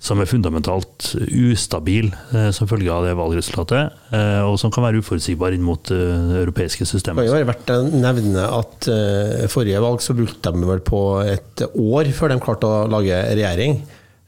[0.00, 5.04] som er fundamentalt ustabil eh, som følge av det valgresultatet, eh, og som kan være
[5.04, 7.28] uforutsigbar inn mot eh, europeiske systemet.
[7.28, 11.68] Det være verdt å nevne at eh, forrige valg så brukte de vel på et
[11.76, 13.80] år før de klarte å lage regjering.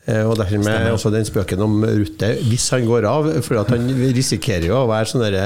[0.08, 0.92] Eh, Og dermed Stemmer.
[0.94, 3.28] også den spøken om Rutte, hvis han går av.
[3.46, 5.44] For at han risikerer jo å være sånn derre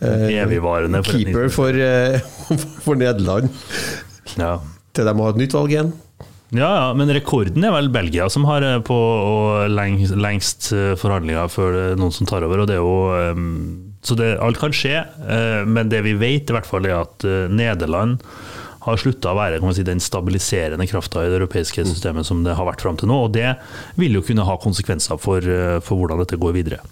[0.00, 2.20] eh, Evigvarende keeper for, eh,
[2.84, 3.48] for Nederland.
[4.38, 4.58] Ja.
[4.94, 5.92] Til de må ha et nytt valg igjen.
[6.48, 8.96] Ja, ja, men rekorden er vel Belgia som har på
[9.68, 12.62] lengst, lengst forhandlinger før noen som tar over.
[12.62, 15.02] og det er jo Så det, alt kan skje,
[15.68, 18.22] men det vi vet i hvert fall er at Nederland
[18.88, 22.42] har slutta å være kan man si, den stabiliserende krafta i det europeiske systemet som
[22.46, 23.22] det har vært fram til nå.
[23.28, 23.54] og Det
[24.00, 26.82] vil jo kunne ha konsekvenser for, eh, for hvordan dette går videre.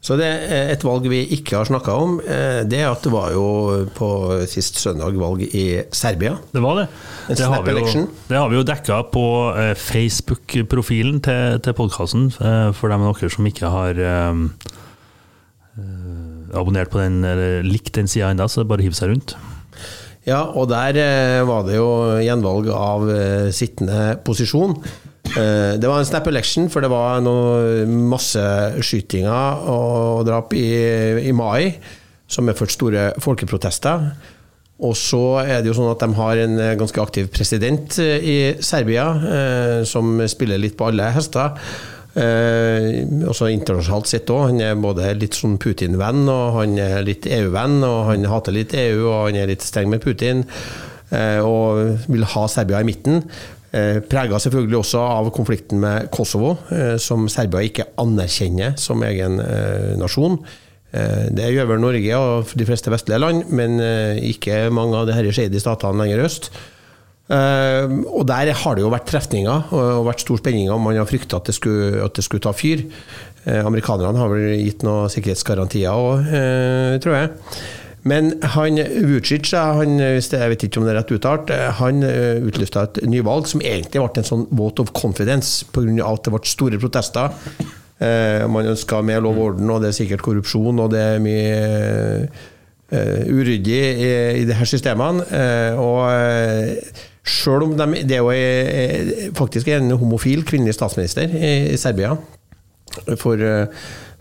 [0.00, 2.20] Så det er et valg vi ikke har snakka om.
[2.22, 4.08] eh, Det er at det var jo på
[4.46, 6.38] sist søndag valg i Serbia.
[6.54, 6.86] Det var det.
[7.34, 9.24] Det har vi jo, det har vi jo dekka på
[9.58, 12.30] eh, Facebook-profilen til, til podkasten,
[12.78, 13.98] for dem av dere som ikke har
[16.54, 19.34] abonnert på den eller likt den sida ennå, så det bare hiv seg rundt.
[20.28, 24.74] Ja, og der eh, var det jo gjenvalg av eh, sittende posisjon.
[25.32, 30.68] Eh, det var en snap election, for det var noe masseskytinger og drap i,
[31.30, 31.78] i mai,
[32.28, 34.10] som medførte store folkeprotester.
[34.84, 39.08] Og så er det jo sånn at de har en ganske aktiv president i Serbia,
[39.90, 41.56] som spiller litt på alle hester.
[42.16, 44.48] Eh, også internasjonalt sett òg.
[44.50, 48.74] Han er både litt sånn Putin-venn, og han er litt EU-venn, og han hater litt
[48.74, 50.46] EU, og han er litt streng med Putin.
[51.12, 53.22] Eh, og vil ha Serbia i midten.
[53.72, 59.38] Eh, Prega selvfølgelig også av konflikten med Kosovo, eh, som Serbia ikke anerkjenner som egen
[59.44, 60.38] eh, nasjon.
[60.92, 63.76] Eh, Det gjør vel Norge og de fleste vestlige land, men
[64.24, 66.50] ikke mange av de shady statene lenger øst.
[67.28, 71.08] Eh, og der har det jo vært trefninger og vært stor spenning om man har
[71.08, 72.86] frykta at, at det skulle ta fyr.
[73.44, 77.30] Eh, amerikanerne har vel gitt noen sikkerhetsgarantier òg, eh, tror jeg.
[78.08, 82.46] Men han Vucic, han, jeg vet ikke om det er rett uttalt, eh, han utlysta
[82.48, 86.06] utlyste et nyvalg som egentlig ble en sånn vote of confidence pga.
[86.06, 87.34] at det ble store protester.
[87.98, 91.22] Eh, man ønska mer lov og orden, og det er sikkert korrupsjon, og det er
[91.22, 91.54] mye
[92.94, 94.10] eh, uryddig i,
[94.42, 95.24] i de her systemene.
[95.34, 96.06] Eh, og
[97.28, 102.14] sjøl om de, det jo eh, faktisk en homofil kvinnelig statsminister i, Serbia
[103.20, 103.66] for, eh,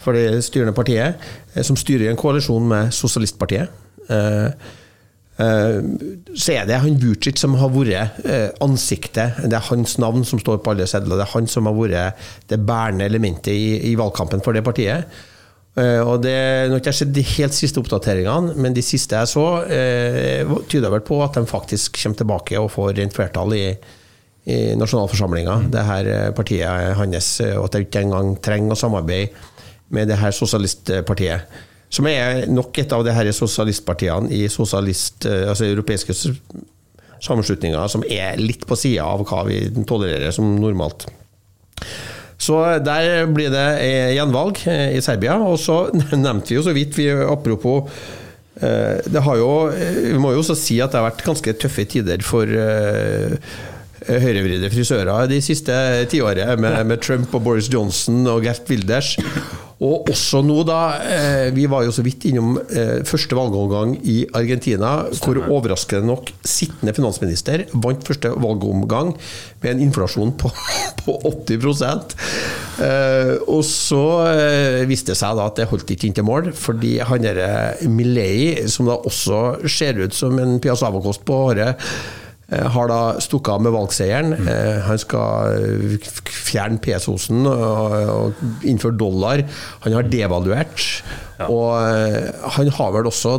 [0.01, 1.21] for det styrende partiet,
[1.53, 3.71] eh, som styrer en koalisjon med Sosialistpartiet.
[5.37, 8.23] Så er det han Vucic som har vært
[8.63, 9.35] ansiktet.
[9.43, 11.19] Det er hans navn som står på alle sedler.
[11.19, 15.11] Det er han som har vært det bærende elementet i, i valgkampen for det partiet.
[15.77, 16.37] Eh, og det
[16.67, 20.55] Nå har ikke jeg sett de helt siste oppdateringene, men de siste jeg så, eh,
[20.69, 23.67] tyder vel på at de faktisk kommer tilbake og får rent flertall i,
[24.49, 28.79] i nasjonalforsamlinga, det her eh, partiet hans, eh, og at de ikke engang trenger å
[28.79, 29.29] samarbeide
[29.93, 31.61] med det her sosialistpartiet.
[31.93, 36.11] Som er nok et av de her sosialistpartiene i sosialist, altså europeiske
[37.23, 41.07] sammenslutninger som er litt på sida av hva vi tolererer som normalt.
[42.47, 45.37] Så der blir det eh, gjenvalg eh, i Serbia.
[45.43, 47.89] Og så nevnte vi jo så vidt, vi, apropos
[48.61, 49.51] eh, det har jo,
[50.13, 52.47] Vi må jo også si at det har vært ganske tøffe tider for
[54.07, 55.75] høyrevridde frisører de siste
[56.11, 59.15] tiåret, med, med Trump og Boris Johnson og Gert Wilders.
[59.77, 60.79] Og også nå, da.
[61.05, 66.31] Eh, vi var jo så vidt innom eh, første valgomgang i Argentina, hvor overraskende nok
[66.41, 69.13] sittende finansminister vant første valgomgang
[69.61, 70.49] med en inflasjon på,
[71.03, 72.17] på 80
[72.81, 76.51] eh, Og så eh, viste det seg da at det holdt ikke inn til mål,
[76.57, 82.26] fordi han derre Milley, som da også ser ut som en piazzavokost på håret, eh,
[82.47, 84.33] har da stukket av med valgseieren.
[84.47, 85.97] Eh, Han skal eh,
[86.31, 89.43] fjerne pesosen og, og innføre dollar.
[89.83, 90.85] Han har devaluert.
[91.49, 93.35] Og eh, han har vel også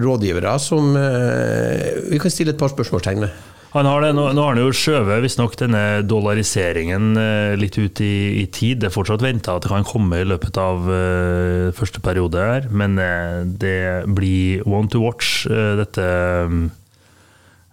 [0.00, 3.46] rådgivere som eh, vi kan stille et par spørsmålstegn med.
[3.70, 8.00] Han har det, nå, nå har han jo skjøvet visstnok denne dollariseringen eh, litt ut
[8.02, 8.80] i, i tid.
[8.82, 12.66] Det er fortsatt venta at det kan komme i løpet av eh, første periode her,
[12.74, 13.78] men eh, det
[14.10, 16.58] blir one to watch, eh, dette, eh,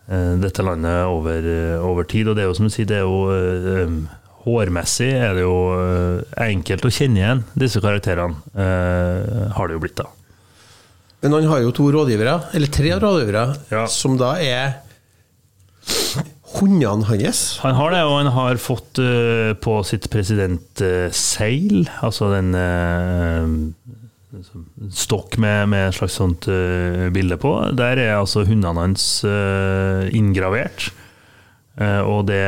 [0.07, 2.27] dette landet over, eh, over tid.
[2.31, 3.97] Og det er jo som du sier, det er jo eh,
[4.47, 9.81] Hårmessig er det jo eh, enkelt å kjenne igjen disse karakterene, eh, har det jo
[9.83, 10.05] blitt da.
[11.25, 13.43] Men han har jo to rådgivere, eller tre rådgivere,
[13.73, 13.85] Ja.
[13.91, 14.77] som da er
[16.57, 17.57] hundene hans.
[17.63, 23.51] Han har det, og han har fått uh, på sitt presidentseil, altså den eh,
[24.93, 27.51] stokk med, med et slags sånt uh, bilde på.
[27.77, 30.89] Der er altså hundene hans uh, inngravert.
[31.77, 32.41] Uh, og det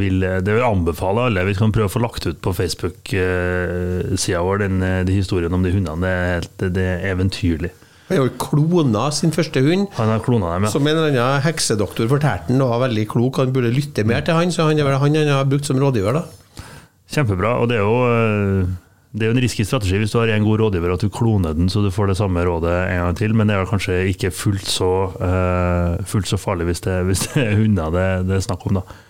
[0.00, 1.44] vil, det vil anbefale alle.
[1.46, 5.62] Vi kan prøve å få lagt ut på Facebook-sida vår den, eh, de historiene om
[5.62, 6.02] de hundene.
[6.02, 7.70] Det er, helt, det er eventyrlig.
[8.08, 9.86] Han har klona sin første hund.
[9.98, 10.72] Han har klona dem, ja.
[10.74, 14.38] Som en eller annen heksedoktor fortalte han var veldig klok, han burde lytte mer til
[14.38, 16.66] han, så han er vel han han har brukt som rådgiver, da.
[17.14, 17.56] Kjempebra.
[17.62, 18.66] Og det er jo
[19.16, 21.56] det er jo en risky strategi hvis du har en god rådgiver at du kloner
[21.56, 24.32] den så du får det samme rådet en gang til, men det er kanskje ikke
[24.34, 28.44] fullt så, uh, fullt så farlig hvis det, hvis det er hunder det, det, er
[28.44, 28.80] snakk om.
[28.80, 29.00] da.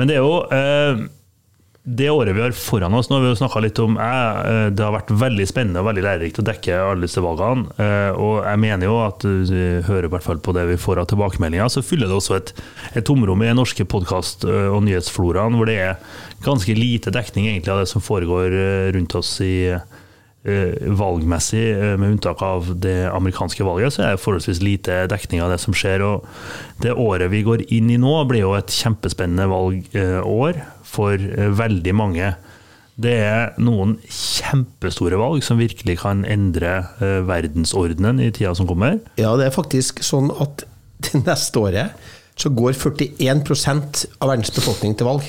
[0.00, 1.06] Men det er jo uh,
[1.82, 4.92] det året vi har foran oss, nå har vi jo litt om eh, Det har
[4.92, 7.70] vært veldig spennende og veldig lærerikt å dekke alle disse valgene.
[7.80, 11.00] Eh, og jeg mener jo at du hører i hvert fall på det vi får
[11.00, 12.52] av tilbakemeldinger, så fyller det også et,
[12.92, 17.48] et tomrom i den norske podkast- eh, og nyhetsfloraen hvor det er ganske lite dekning
[17.48, 18.52] egentlig av det som foregår
[18.96, 19.72] rundt oss i
[20.40, 21.66] valgmessig,
[22.00, 25.76] med unntak av det amerikanske valget, så er det forholdsvis lite dekning av det som
[25.76, 26.00] skjer.
[26.00, 26.24] og
[26.80, 31.94] Det året vi går inn i nå, blir jo et kjempespennende valgår for eh, veldig
[31.96, 32.32] mange.
[33.00, 38.98] Det er noen kjempestore valg som virkelig kan endre eh, verdensordenen i tida som kommer.
[39.20, 40.66] Ja, det er faktisk sånn at
[41.06, 43.16] det neste året så går 41
[44.20, 45.26] av verdens befolkning til valg.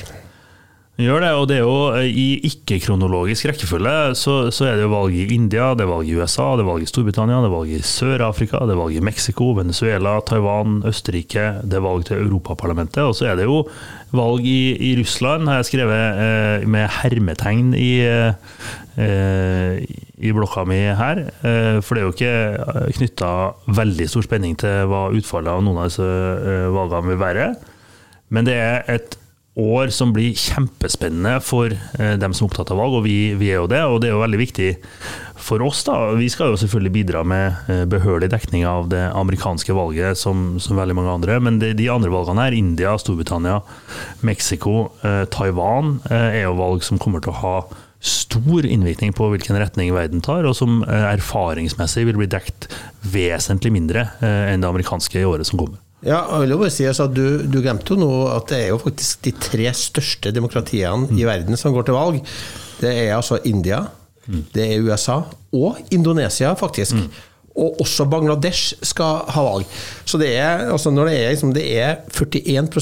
[0.99, 3.93] Gjør det, og det er jo eh, i ikke-kronologisk rekkefølge.
[4.19, 6.67] Så, så, er det jo valg i India, det er valg i USA, det er
[6.67, 10.81] valg i Storbritannia, det er valg i Sør-Afrika, det er valg i Mexico, Venezuela, Taiwan,
[10.89, 13.05] Østerrike, det er valg til Europaparlamentet.
[13.07, 13.61] Og så er det jo
[14.11, 17.93] valg i, i Russland, har jeg skrevet eh, med hermetegn i,
[18.99, 19.79] eh,
[20.19, 21.23] i blokka mi her.
[21.39, 23.31] Eh, for det er jo ikke knytta
[23.79, 27.49] veldig stor spenning til hva utfallet av noen av disse eh, valgene vil være.
[28.31, 29.17] Men det er et
[29.59, 33.49] år som blir kjempespennende for eh, dem som er opptatt av valg, og vi, vi,
[33.51, 33.81] er jo det.
[33.83, 34.69] Og det er jo veldig viktig
[35.41, 35.83] for oss.
[35.87, 35.97] da.
[36.15, 40.79] Vi skal jo selvfølgelig bidra med eh, behørig dekning av det amerikanske valget, som, som
[40.79, 41.39] veldig mange andre.
[41.43, 43.59] Men det, de andre valgene her, India, Storbritannia,
[44.23, 47.55] Mexico, eh, Taiwan, eh, er jo valg som kommer til å ha
[48.01, 52.71] stor innvirkning på hvilken retning verden tar, og som eh, erfaringsmessig vil bli dekt
[53.13, 55.81] vesentlig mindre eh, enn det amerikanske i året som kommer.
[56.01, 58.69] Ja, jeg vil jo bare si altså, du, du, glemte jo nå at det er
[58.71, 61.17] jo faktisk de tre største demokratiene mm.
[61.21, 62.21] i verden som går til valg.
[62.81, 63.83] Det er altså India,
[64.25, 64.39] mm.
[64.55, 65.19] det er USA
[65.53, 66.97] og Indonesia, faktisk.
[66.97, 67.11] Mm.
[67.61, 69.77] Og også Bangladesh skal ha valg.
[70.07, 72.81] Så det er, altså når det er, liksom, det er 41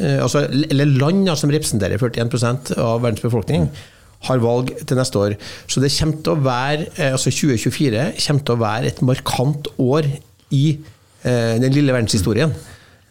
[0.00, 3.70] eh, altså, eller land som representerer 41 av verdens befolkning,
[4.26, 5.38] har valg til neste år.
[5.70, 9.76] Så det kommer til å være, eh, altså 2024 kommer til å være et markant
[9.78, 10.08] år
[10.50, 10.94] i Eh,
[11.24, 12.52] den lille verdenshistorien.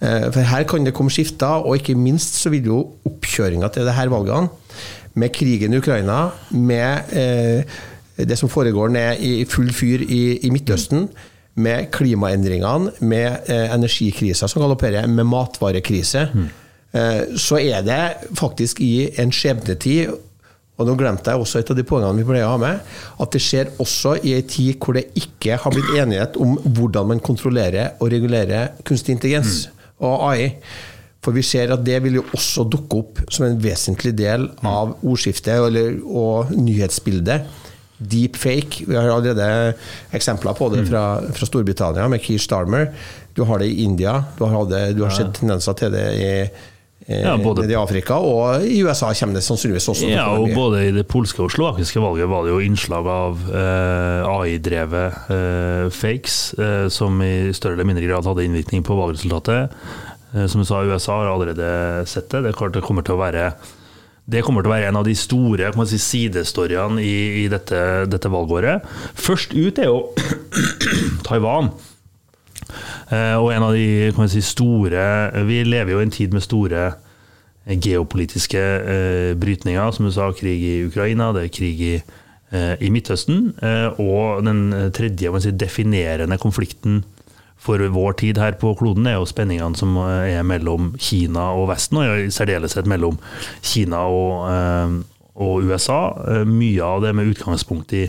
[0.02, 3.88] Eh, for her kan det komme skifter, og ikke minst så vil jo oppkjøringa til
[3.88, 4.50] disse valgene,
[5.18, 7.80] med krigen i Ukraina, med eh,
[8.18, 11.08] det som foregår ned i full fyr i, i Midtøsten,
[11.58, 16.44] med klimaendringene, med energikrisa som galopperer, med matvarekrise, mm.
[17.34, 20.12] så er det faktisk i en skjebnetid
[20.78, 22.92] og nå glemte jeg også et av de poengene vi pleier å ha med,
[23.24, 27.10] at det skjer også i en tid hvor det ikke har blitt enighet om hvordan
[27.14, 29.82] man kontrollerer og regulerer kunstig intelligens mm.
[30.06, 30.52] og AI.
[31.26, 34.70] For vi ser at det vil jo også dukke opp som en vesentlig del mm.
[34.70, 37.50] av ordskiftet eller, og nyhetsbildet.
[37.98, 38.86] Deepfake.
[38.86, 39.74] Vi har allerede
[40.14, 40.90] eksempler på det mm.
[40.92, 42.92] fra, fra Storbritannia med Keir Starmer.
[43.34, 44.20] Du har det i India.
[44.38, 46.32] Du har, det, du har sett tendenser til det i
[47.06, 50.10] ja, både, i Afrika, og i USA kommer det sannsynligvis også.
[50.12, 54.28] Ja, og Både i det polske og slovakiske valget var det jo innslag av eh,
[54.28, 59.78] AI-drevet eh, fakes, eh, som i større eller mindre grad hadde innvirkning på valgresultatet.
[60.34, 62.44] Eh, som du sa, USA har allerede sett det.
[62.50, 63.52] Det, det kommer til å være
[64.28, 67.80] det kommer til å være en av de store si, sidestoryene i, i dette,
[68.12, 68.84] dette, valgåret.
[69.16, 70.02] Først ut er jo
[71.28, 71.72] Taiwan.
[73.10, 75.04] Eh, og en av de si, store
[75.48, 76.86] Vi lever jo i en tid med store
[77.66, 79.92] eh, geopolitiske eh, brytninger.
[79.96, 81.98] Som du sa, krig i Ukraina, det er krig i,
[82.80, 83.58] i Midtøsten.
[84.00, 87.02] og den tredje si, definerende konflikten
[87.60, 91.98] for vår tid her på kloden, er jo spenningene som er mellom Kina og Vesten,
[91.98, 93.18] og i særdeleshet mellom
[93.60, 95.04] Kina og,
[95.36, 96.00] og USA.
[96.48, 98.06] Mye av det med utgangspunkt i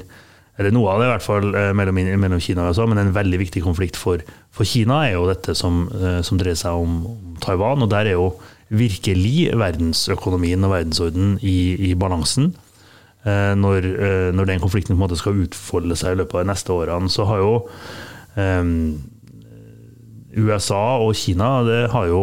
[0.59, 3.15] eller noe av det i hvert fall eh, mellom, mellom Kina og USA, men en
[3.15, 4.23] veldig viktig konflikt for,
[4.55, 6.97] for Kina er jo dette som, eh, som, dreier seg om,
[7.39, 7.85] Taiwan.
[7.87, 8.33] Og der er jo
[8.75, 12.51] virkelig verdensøkonomien og verdensorden i, i balansen.
[13.23, 13.87] Eh, når,
[14.35, 17.13] når, den konflikten på en måte skal utfolde seg i løpet av de neste årene,
[17.15, 17.55] så har jo
[18.35, 18.75] um,
[20.35, 22.23] USA og Kina det har jo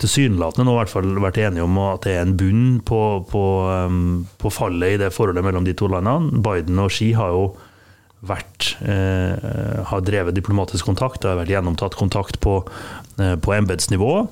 [0.00, 3.44] tilsynelatende nå i hvert fall vært enige om at det er en bunn på, på,
[4.40, 6.40] på, fallet i det forholdet mellom de to landene.
[6.44, 7.44] Biden og Xi har jo
[8.26, 12.60] vært, eh, har drevet diplomatisk kontakt, det har vært gjennomtatt kontakt på,
[13.18, 14.28] eh, på embetsnivå.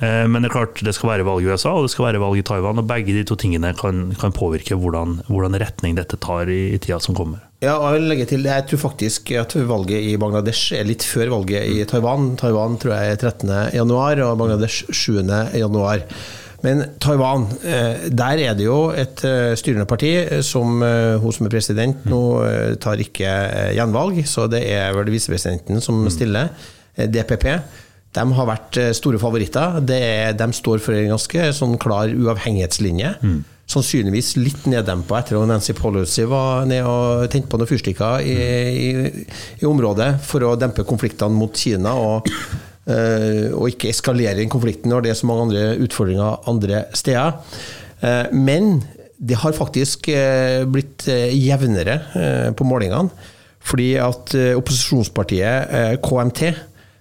[0.00, 2.22] Eh, men det er klart det skal være valg i USA og det skal være
[2.22, 2.78] valg i Taiwan.
[2.78, 6.78] og Begge de to tingene kan, kan påvirke hvordan, hvordan, retning dette tar i, i
[6.78, 7.44] tida som kommer.
[7.60, 11.04] Ja, og Jeg vil legge til, jeg tror faktisk at valget i Bangladesh er litt
[11.04, 12.30] før valget i Taiwan.
[12.40, 16.06] Taiwan tror jeg er 13.1, og Bangladesh 7.1.
[16.64, 20.10] Men Taiwan, eh, der er det jo et eh, styrende parti
[20.44, 22.22] som hun som er president nå
[22.80, 23.28] tar ikke
[23.76, 26.10] gjenvalg, så det er vel visepresidenten som mm.
[26.16, 26.48] stiller.
[26.96, 27.46] DPP.
[28.16, 29.80] De har vært store favoritter.
[29.84, 33.18] Er, de står for en ganske sånn klar uavhengighetslinje.
[33.70, 38.34] Sannsynligvis litt neddempa etter at Nancy Pelosi var ned og tente på noen fyrstikker i,
[38.88, 38.88] i,
[39.60, 41.94] i, området for å dempe konfliktene mot Kina.
[41.94, 42.26] og
[42.90, 47.36] Eh, og ikke eskalere den konflikten når det er så mange andre utfordringer andre steder.
[48.00, 48.80] Eh, men
[49.20, 52.00] det har faktisk eh, blitt jevnere
[52.56, 53.12] på målingene.
[53.60, 56.46] Fordi at opposisjonspartiet KMT,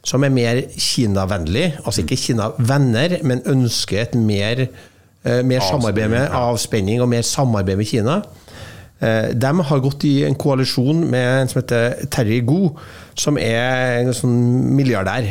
[0.03, 4.65] som er mer Kina-vennlig, altså ikke Kina-venner, men ønsker et mer,
[5.23, 8.21] mer samarbeid med avspenning og mer samarbeid med Kina,
[8.99, 12.73] de har gått i en koalisjon med en som heter Terry Goo,
[13.19, 14.33] som er en sånn
[14.75, 15.27] milliardær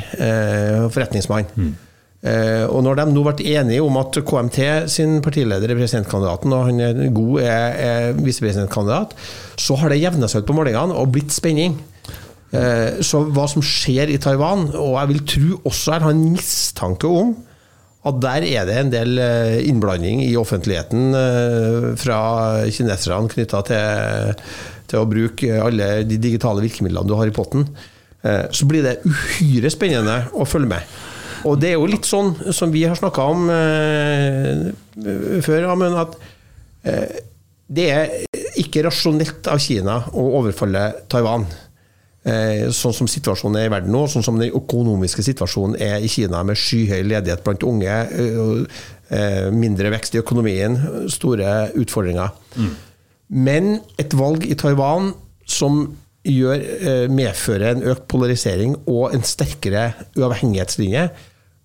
[0.84, 1.48] og forretningsmann.
[1.56, 1.74] Mm.
[2.18, 6.64] Eh, og når de nå ble enige om at KMT sin partileder er presidentkandidaten, og
[6.66, 9.14] han er god er, er visepresidentkandidat,
[9.58, 11.76] så har det jevna seg ut på målingene og blitt spenning.
[12.50, 16.26] Eh, så hva som skjer i Taiwan, og jeg vil tro også jeg har en
[16.32, 17.36] mistanke om
[18.08, 22.18] at der er det en del eh, innblanding i offentligheten eh, fra
[22.72, 24.42] kineserne knytta til
[24.88, 27.66] til å bruke alle de digitale virkemidlene du har i potten,
[28.24, 30.94] eh, så blir det uhyre spennende å følge med.
[31.44, 33.44] Og det er jo litt sånn som vi har snakka om
[35.44, 36.16] før, Amund, at
[37.68, 38.16] det er
[38.56, 41.44] ikke rasjonelt av Kina å overfalle Taiwan.
[42.26, 46.10] Eh, sånn som situasjonen er i verden nå, sånn som den økonomiske situasjonen er i
[46.10, 48.82] Kina, med skyhøy ledighet blant unge, eh,
[49.14, 50.76] eh, mindre vekst i økonomien,
[51.08, 52.34] store utfordringer.
[52.56, 52.74] Mm.
[53.28, 55.12] Men et valg i Taiwan
[55.46, 55.96] som
[56.28, 61.08] gjør, medfører en økt polarisering og en sterkere uavhengighetslinje,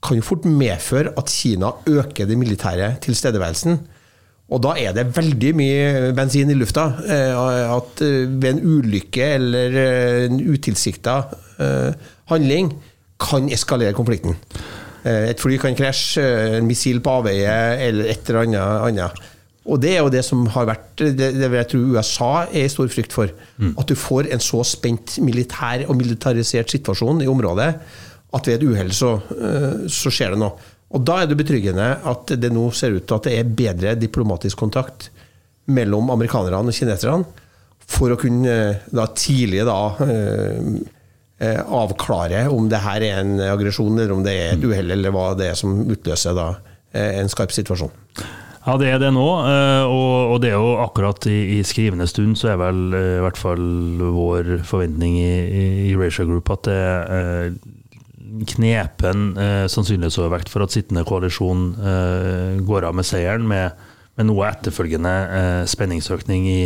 [0.04, 3.80] kan jo fort medføre at Kina øker den militære tilstedeværelsen.
[4.54, 6.86] Og da er det veldig mye bensin i lufta.
[7.10, 9.78] Eh, at eh, ved en ulykke eller
[10.28, 11.22] en utilsikta
[12.32, 12.72] handling
[13.22, 14.34] kan eskalere konflikten.
[15.06, 16.24] Et fly kan krasje,
[16.58, 17.54] en missil på avveie
[17.86, 18.56] eller et eller
[18.88, 19.22] annet.
[19.64, 22.72] Og det er jo det som har vært det, det jeg tror USA er i
[22.72, 23.32] stor frykt for.
[23.62, 23.76] Mm.
[23.80, 27.70] At du får en så spent militær og militarisert situasjon i området
[28.34, 30.72] at ved et uhell så, eh, så, skjer det noe.
[30.94, 33.96] Og da er det betryggende at det nå ser ut til at det er bedre
[33.98, 35.10] diplomatisk kontakt
[35.74, 37.24] mellom amerikanerne og kineserne
[37.94, 43.98] for å kunne eh, da tidlig da eh, avklare om det her er en aggresjon,
[43.98, 44.70] eller om det er et mm.
[44.70, 46.54] uhell, eller hva det er som utløser da
[46.94, 47.92] en skarp situasjon.
[48.64, 49.26] Ja, det er det nå.
[49.44, 53.40] Eh, og det er jo akkurat i, skrivende stund så er vel eh, i hvert
[53.40, 53.64] fall
[54.00, 55.32] vår forventning i,
[55.92, 56.80] Eurasia Group at det
[58.42, 61.74] er eh, sannsynlighetsovervekt for at sittende koalisjon
[62.66, 63.78] går av med seieren, med,
[64.18, 66.60] med noe etterfølgende spenningsøkning i,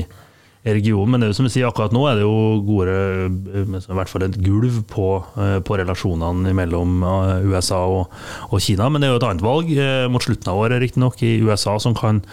[0.73, 1.12] regionen.
[1.12, 3.97] Men det er jo som vi sier, akkurat nå er det jo gode, eh, i
[3.99, 8.15] hvert fall et gulv på, eh, på relasjonene mellom eh, USA og,
[8.49, 8.89] og, Kina.
[8.89, 9.75] Men det er jo et annet valg
[10.12, 12.23] mot slutten av året, riktignok, i USA som kan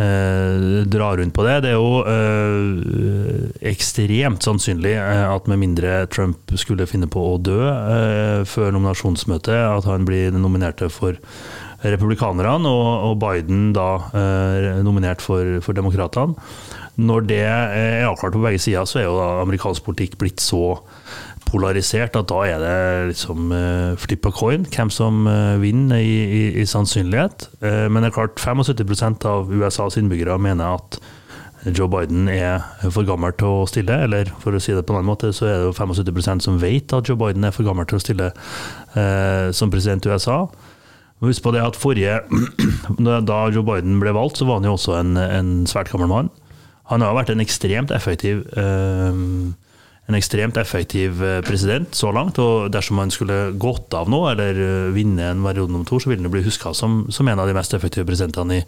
[0.00, 1.56] eh, dra rundt på det.
[1.64, 7.58] Det er jo eh, ekstremt sannsynlig at med mindre Trump skulle finne på å dø
[7.66, 11.18] eh, før nominasjonsmøtet, at han blir nominert for
[11.82, 13.96] republikanerne, og Biden da
[14.86, 16.38] nominert for, for demokratene.
[17.02, 20.76] Når det er avklart på begge sider, så er jo da amerikansk politikk blitt så
[21.52, 22.76] polarisert at da er det
[23.12, 27.48] liksom uh, flip a coin, hvem som uh, vinner i, i, i sannsynlighet.
[27.62, 30.98] Uh, men det er klart 75% av USAs innbyggere mener at
[31.62, 34.98] Joe Biden er for gammel til å stille, eller for å si det på en
[34.98, 37.86] annen måte, så er det jo 75% som vet at Joe Biden er for gammel
[37.86, 38.32] til å stille
[39.54, 40.40] som president i USA.
[41.22, 42.18] Husk på det at forrige,
[43.30, 46.32] Da Joe Biden ble valgt, så var han jo også en, en svært gammel mann.
[46.90, 49.20] Han har vært en ekstremt effektiv eh,
[50.10, 52.38] en ekstremt effektiv eh, president så langt.
[52.42, 56.10] og Dersom han skulle gått av nå, eller eh, vinne en periode nummer to, så
[56.10, 58.64] ville han bli huska som, som, en av de mest effektive presidentene i,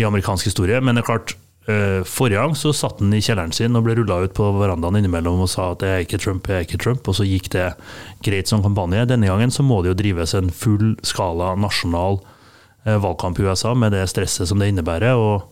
[0.00, 0.80] i amerikansk historie.
[0.80, 4.18] Men det er klart, forrige gang så satt han i kjelleren sin og ble rulla
[4.26, 7.08] ut på verandaen innimellom og sa at det er ikke Trump, jeg er ikke Trump,
[7.08, 7.70] og så gikk det
[8.26, 9.06] greit som kampanje.
[9.08, 12.20] Denne gangen så må det jo drives en full skala nasjonal
[12.84, 15.16] valgkamp i USA med det stresset som det innebærer.
[15.16, 15.48] og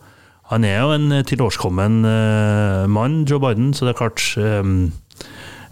[0.51, 2.03] han er jo en eh, tilårskommen
[2.93, 4.21] mann, Joe Biden, så det er klart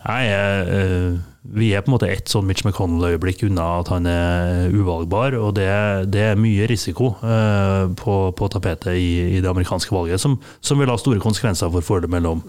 [0.09, 4.73] er, uh, Vi er på en måte ett sånn Mitch McConnell-øyeblikk unna at han er
[4.73, 5.69] uvalgbar, og det,
[6.13, 10.81] det er mye risiko uh, på, på, tapetet i, i, det amerikanske valget, som, som,
[10.81, 12.43] vil ha store konsekvenser for forholdet mellom.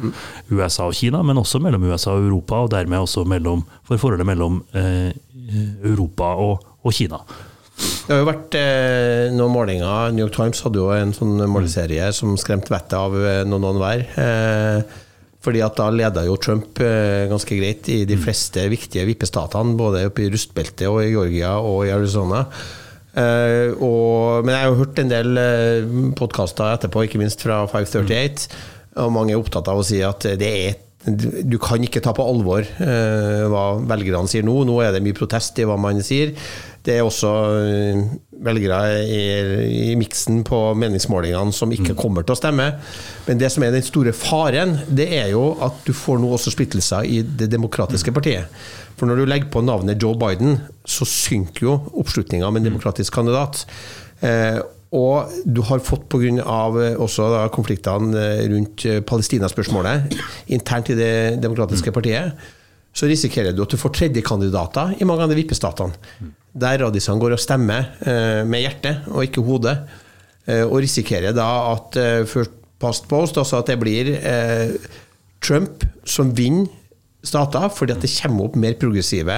[0.52, 4.28] USA og Kina, men også mellom USA og Europa, og dermed også mellom, for forholdet
[4.28, 4.60] mellom
[5.82, 7.24] Europa og, og Kina.
[7.82, 10.12] Det har jo vært eh, noen målinger.
[10.14, 13.80] New York Times hadde jo en sånn måleserie som skremte vettet av eh, noen og
[13.80, 14.04] hver.
[14.18, 15.01] Eh,
[15.42, 20.06] fordi at da leda jo Trump eh, ganske greit i de fleste viktige vippestatene, både
[20.08, 22.44] oppe i rustbeltet og i Georgia og i Arizona.
[23.12, 27.64] Eh, og, men jeg har jo hørt en del eh, podkaster etterpå, ikke minst fra
[27.66, 28.48] 538,
[29.02, 32.24] og mange er opptatt av å si at det er du kan ikke ta på
[32.24, 34.54] alvor eh, hva velgerne sier nå.
[34.68, 36.30] Nå er det mye protest i hva man sier.
[36.82, 37.30] Det er også
[37.62, 38.02] eh,
[38.46, 39.22] velgere i,
[39.92, 42.68] i miksen på meningsmålingene som ikke kommer til å stemme.
[43.26, 46.54] Men det som er den store faren, det er jo at du får nå også
[46.54, 48.62] splittelser i Det demokratiske partiet.
[48.94, 53.18] For når du legger på navnet Joe Biden, så synker jo oppslutninga med en demokratisk
[53.18, 53.64] kandidat.
[54.22, 54.62] Eh,
[54.92, 56.32] og du har fått pga.
[56.36, 60.12] da, konfliktene eh, rundt eh, Palestina-spørsmålet
[60.52, 62.32] internt i Det demokratiske partiet,
[62.92, 65.96] så risikerer du at du får tredjekandidater i mange av de vippestatene.
[66.52, 69.78] Der radisene går og stemmer eh, med hjertet og ikke hodet.
[70.44, 71.96] Eh, og risikerer da at
[72.28, 74.74] først past post, altså at det blir eh,
[75.42, 76.70] Trump som vinner
[77.22, 79.36] stater, fordi at det kommer opp mer progressive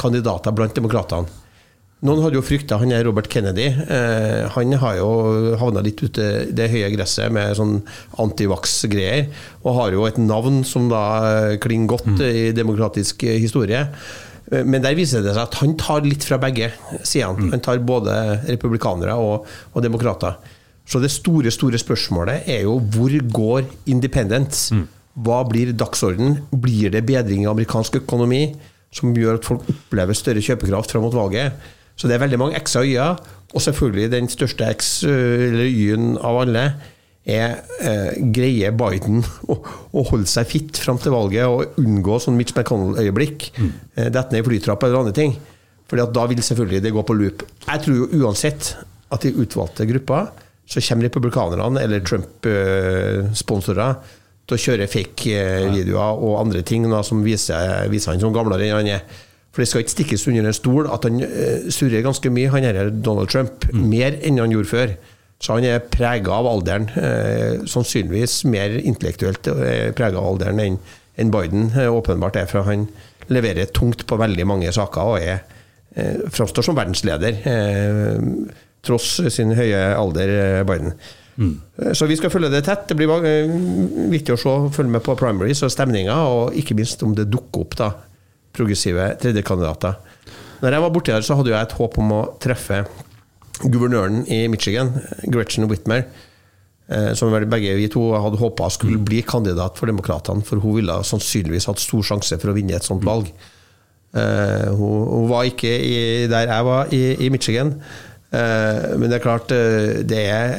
[0.00, 1.28] kandidater blant demokratene.
[2.04, 3.70] Noen hadde jo frykta han er Robert Kennedy.
[3.72, 5.08] Eh, han har jo
[5.56, 7.78] havna litt ute i det høye gresset med sånn
[8.20, 9.30] antivax-greier.
[9.64, 12.24] Og har jo et navn som da eh, klinger godt mm.
[12.28, 13.86] i demokratisk historie.
[14.52, 16.68] Eh, men der viser det seg at han tar litt fra begge
[17.00, 17.48] sidene.
[17.48, 17.54] Mm.
[17.56, 18.18] Han tar både
[18.50, 20.36] republikanere og, og, demokrater.
[20.86, 24.74] Så det store store spørsmålet er jo hvor går independence?
[24.76, 24.84] Mm.
[25.24, 26.42] Hva blir dagsorden?
[26.52, 28.50] Blir det bedring i amerikansk økonomi
[28.94, 31.56] som gjør at folk opplever større kjøpekraft fram mot valget?
[31.96, 33.24] Så det er veldig mange x-er og y-er.
[33.56, 36.66] Og selvfølgelig den største x, eller y-en av alle,
[37.26, 39.22] er eh, greier Biden
[39.52, 43.50] å, å, holde seg fitt fram til valget og unngå sånn Mitch McConnell-øyeblikk.
[43.58, 43.70] Mm.
[43.96, 45.34] Eh, Dette ned i flytrappa eller andre ting.
[45.86, 47.44] Fordi at da vil selvfølgelig det gå på loop.
[47.66, 48.74] Jeg tror jo uansett
[49.14, 50.30] at i utvalgte grupper
[50.66, 54.00] så kommer republikanerne eller Trump-sponsorer
[54.46, 58.78] til å kjøre fake-videoer og andre ting da, som viser, viser han som gamlere enn
[58.78, 59.22] han er.
[59.56, 62.66] For det skal ikke stikkes under en stol at han uh, surrer ganske mye, han
[62.68, 63.64] her Donald Trump.
[63.72, 63.86] Mm.
[63.88, 64.92] Mer enn han gjorde før.
[65.40, 66.90] Så han er prega av alderen.
[66.92, 70.76] Uh, sannsynligvis mer intellektuelt uh, prega av alderen enn
[71.16, 72.84] en Biden uh, åpenbart er, for han
[73.32, 75.40] leverer tungt på veldig mange saker og er,
[75.96, 77.40] uh, framstår som verdensleder.
[78.86, 80.92] tross sin høye alder, Biden.
[81.36, 81.56] Mm.
[81.96, 82.84] Så vi skal følge det tett.
[82.88, 83.08] Det blir
[84.12, 87.64] viktig å se, følge med på primaries og stemninga, og ikke minst om det dukker
[87.64, 87.88] opp da
[88.56, 89.98] progressive tredjekandidater.
[90.62, 92.84] Når jeg var borti her, så hadde jeg et håp om å treffe
[93.64, 94.94] guvernøren i Michigan,
[95.32, 96.06] Gretchen Whitmer.
[96.86, 100.44] Eh, som vel begge vi to hadde håpa skulle bli kandidat for Demokratene.
[100.46, 103.32] For hun ville sannsynligvis hatt stor sjanse for å vinne et sånt valg.
[104.16, 105.74] Uh, hun, var ikke
[106.30, 107.74] der jeg var, i, Michigan.
[108.30, 109.50] Uh, men det er klart,
[110.08, 110.54] det er,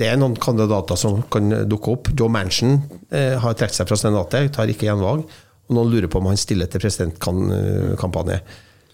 [0.00, 2.10] det er noen kandidater som kan dukke opp.
[2.18, 2.80] Joe Manchin
[3.12, 5.28] har trukket seg fra senatet, tar ikke gjenvalg.
[5.70, 8.40] Og noen lurer på om han stiller til presidentkampanje.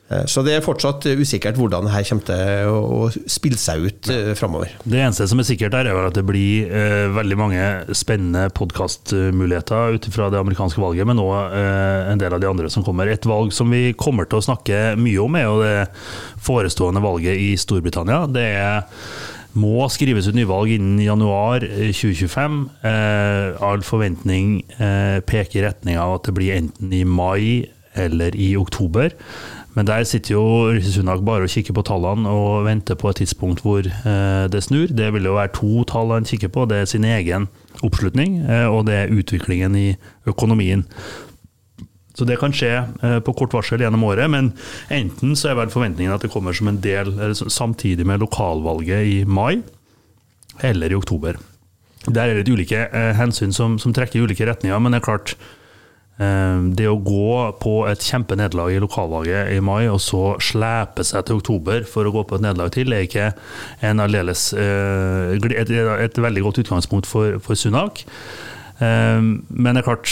[0.07, 4.11] Eh, så det er fortsatt usikkert hvordan dette kommer til å spille seg ut.
[4.13, 4.77] Eh, framover.
[4.85, 7.65] Det eneste som er sikkert, her er at det blir eh, veldig mange
[7.97, 12.71] spennende podkastmuligheter ut fra det amerikanske valget, men òg eh, en del av de andre
[12.73, 13.11] som kommer.
[13.11, 15.79] Et valg som vi kommer til å snakke mye om, er jo det
[16.47, 18.27] forestående valget i Storbritannia.
[18.31, 18.85] Det er
[19.57, 22.59] må skrives ut nyvalg innen januar 2025.
[22.83, 27.67] Eh, eh, all forventning eh, peker i retning av at det blir enten i mai
[27.97, 29.15] eller i oktober.
[29.77, 33.61] Men der sitter jo Sunak bare og kikker på tallene og venter på et tidspunkt
[33.65, 34.89] hvor eh, det snur.
[34.89, 36.65] Det vil jo være to tall han kikker på.
[36.65, 37.49] Det er sin egen
[37.85, 39.89] oppslutning, eh, og det er utviklingen i
[40.27, 40.87] økonomien.
[42.17, 42.73] Så det kan skje
[43.05, 44.55] eh, på kort varsel gjennom året, men
[44.93, 49.19] enten så er vel forventningen at det kommer som en del samtidig med lokalvalget i
[49.29, 49.61] mai,
[50.65, 51.37] eller i oktober.
[52.07, 55.09] Der er det ulike eh, hensyn som, som trekker i ulike retninger, men det er
[55.11, 55.35] klart
[56.17, 61.29] eh, det å gå på et kjempenederlag i lokalvalget i mai, og så slepe seg
[61.29, 63.33] til oktober for å gå på et nederlag til, er ikke
[63.93, 68.07] aldeles, et, et, veldig godt utgangspunkt for, for Sunak.
[68.81, 70.11] Men det er klart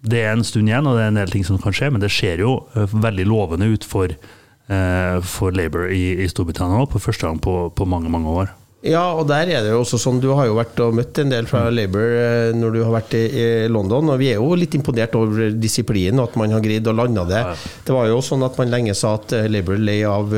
[0.00, 2.02] det er en stund igjen, og det er en del ting som kan skje, men
[2.02, 6.88] det ser jo eh, veldig lovende ut for, eh, for Labour i, i Storbritannia nå,
[6.90, 8.56] på første gang på, på, mange, mange år.
[8.80, 11.32] Ja, og der er det jo også sånn, du har jo vært og møtt en
[11.34, 11.74] del fra mm.
[11.76, 15.18] Labour eh, når du har vært i, i, London, og vi er jo litt imponert
[15.20, 17.44] over disiplinen og at man har greid å lande det.
[17.84, 20.32] Det var jo sånn at man lenge sa at Labour lei av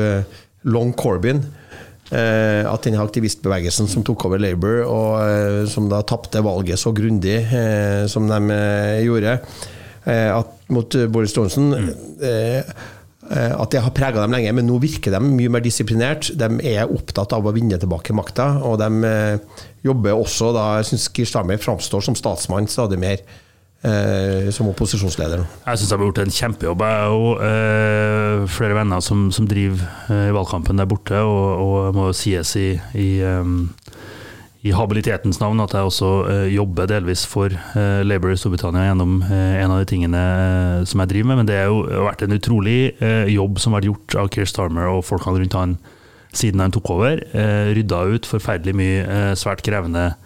[0.67, 1.39] Long Corbyn.
[2.13, 6.91] Eh, at denne aktivistbevegelsen som tok over Labour, og eh, som da tapte valget så
[6.93, 8.59] grundig eh, som de
[9.05, 9.39] gjorde,
[10.03, 11.91] at, mot Boris Johnson mm.
[13.31, 16.27] at det har prega dem lenge, men nå virker de mye mer disiplinert.
[16.35, 19.15] De er opptatt av å vinne tilbake makta, og de
[19.87, 23.23] jobber også da Jeg syns Keir framstår som statsmann stadig mer
[23.83, 25.43] eh, som opposisjonsleder.
[25.65, 26.83] Jeg syns de har gjort en kjempejobb.
[26.83, 31.97] Jeg har jo eh, flere venner som, som driver eh, valgkampen der borte, og, og
[31.97, 32.69] må jo sies i,
[32.99, 33.71] i, um,
[34.63, 39.17] i habilitetens navn at jeg også eh, jobber delvis for eh, Labour i Storbritannia gjennom
[39.27, 40.23] eh, en av de tingene
[40.89, 41.41] som jeg driver med.
[41.41, 42.77] Men det har jo vært en utrolig
[43.33, 45.77] jobb som har vært gjort av Keir Starmer og folkene rundt han
[46.33, 47.19] siden han tok over.
[47.77, 50.22] rydda ut forferdelig mye svært krevende Eh,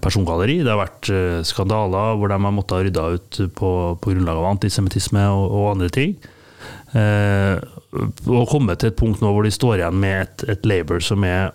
[0.00, 0.60] persongalleri.
[0.64, 4.52] Det har vært eh, skandaler hvor de har måttet rydde ut på, på grunnlag av
[4.54, 6.14] antisemittisme og, og, andre ting.
[6.96, 7.56] Eh,
[8.30, 11.26] og kommet til et punkt nå hvor de står igjen med et, et Labour som
[11.28, 11.50] er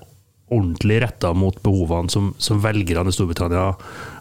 [0.54, 3.72] ordentlig retta mot behovene som, som, velgerne i Storbritannia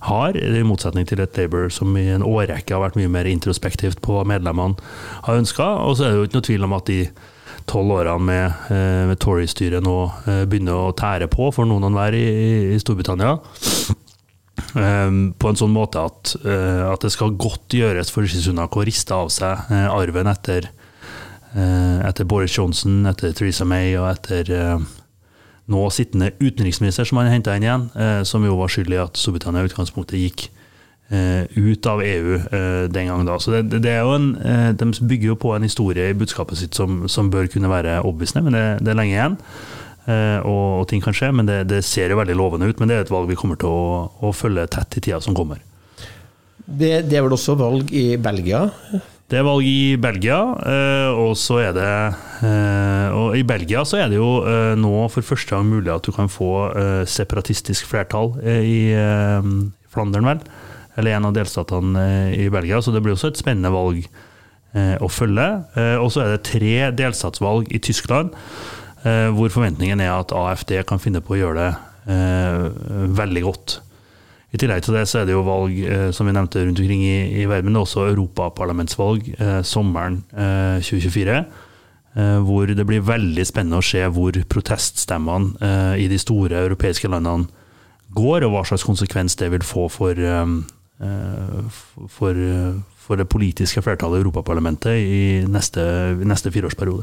[0.09, 4.01] har, i motsetning til et Labour som i en årrekke har vært mye mer introspektivt
[4.05, 4.81] på hva medlemmene
[5.27, 5.67] har ønska.
[5.85, 6.99] Og så er det jo ikke noe tvil om at de
[7.71, 9.99] tolv årene med, eh, med Tory-styret nå
[10.29, 12.25] eh, begynner å tære på for noen og hver i,
[12.75, 13.37] i Storbritannia.
[14.75, 18.75] Um, på en sånn måte at, uh, at, det skal godt gjøres for Rishi Sunak
[18.75, 20.69] å riste av seg uh, arven etter,
[21.55, 24.51] uh, etter, Boris Johnson, etter Theresa May og etter
[25.71, 27.87] nå sittende utenriksminister, som han henta inn igjen,
[28.29, 30.43] som jo var skyld i at Storbritannia i utgangspunktet gikk
[31.55, 33.39] ut av EU eh, den gang da.
[33.41, 36.61] Så det, det, er jo en, eh, De bygger jo på en historie i budskapet
[36.61, 39.39] sitt som, som bør kunne være overbevisende, men det, det, er lenge igjen.
[40.05, 42.81] Og, og, ting kan skje, men det, det, ser jo veldig lovende ut.
[42.81, 45.37] Men det er et valg vi kommer til å, å følge tett i tida som
[45.37, 45.63] kommer.
[46.65, 48.67] Det, det, er vel også valg i Belgia?
[49.33, 50.37] Det er valg i Belgia,
[51.17, 51.89] og så er det
[53.17, 54.29] Og i Belgia så er det jo
[54.77, 56.69] nå for første gang mulig at du kan få
[57.09, 58.93] separatistisk flertall i
[59.89, 60.45] Flandern, vel
[60.97, 62.81] eller en av delstatene eh, i Belgia.
[62.83, 65.49] Så det blir også et spennende valg eh, å følge.
[65.79, 68.35] Eh, og så er det tre delstatsvalg i Tyskland,
[69.05, 73.75] hvor forventningen er at AFD kan finne på å gjøre det veldig godt.
[74.57, 75.77] I tillegg til det så er det jo valg
[76.17, 79.29] som vi nevnte rundt omkring i, i verden, men også europaparlamentsvalg
[79.61, 81.37] sommeren 2024.
[82.49, 87.45] hvor det blir veldig spennende å se hvor proteststemmene i de store europeiske landene
[88.17, 90.17] går, og hva slags konsekvens det vil få for,
[90.99, 92.39] for,
[93.03, 95.83] for, det politiske flertallet i Europaparlamentet i neste,
[96.23, 97.03] neste fireårsperiode.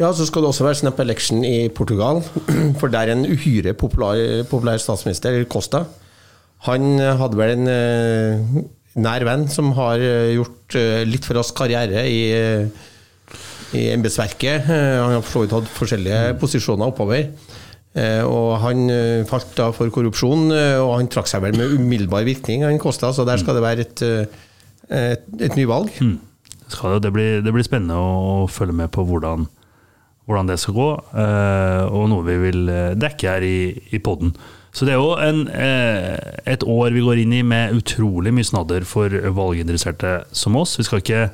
[0.00, 2.22] Ja, så skal det også være snap election i Portugal.
[2.80, 5.82] For der er en uhyre populær, populær statsminister, Costa.
[6.64, 8.62] Han hadde vel en uh,
[9.00, 10.00] nær venn som har
[10.32, 13.36] gjort uh, litt for oss karriere i, uh,
[13.76, 14.70] i embetsverket.
[14.70, 17.28] han har for så vidt hatt forskjellige posisjoner oppover.
[17.90, 21.74] Eh, og han eh, falt da for korrupsjon, eh, og han trakk seg vel med
[21.74, 24.02] umiddelbar virkning, han Kosta, så der skal det være et,
[24.90, 25.90] et, et nyvalg.
[25.98, 26.18] Mm.
[26.70, 29.48] Det, blir, det, blir, spennende å følge med på hvordan,
[30.30, 30.88] hvordan det skal gå,
[31.90, 33.58] og noe vi vil dekke her i,
[33.90, 34.30] i poden.
[34.70, 38.86] Så det er jo en, et år vi går inn i med utrolig mye snadder
[38.86, 40.76] for valginteresserte som oss.
[40.78, 41.24] Vi skal ikke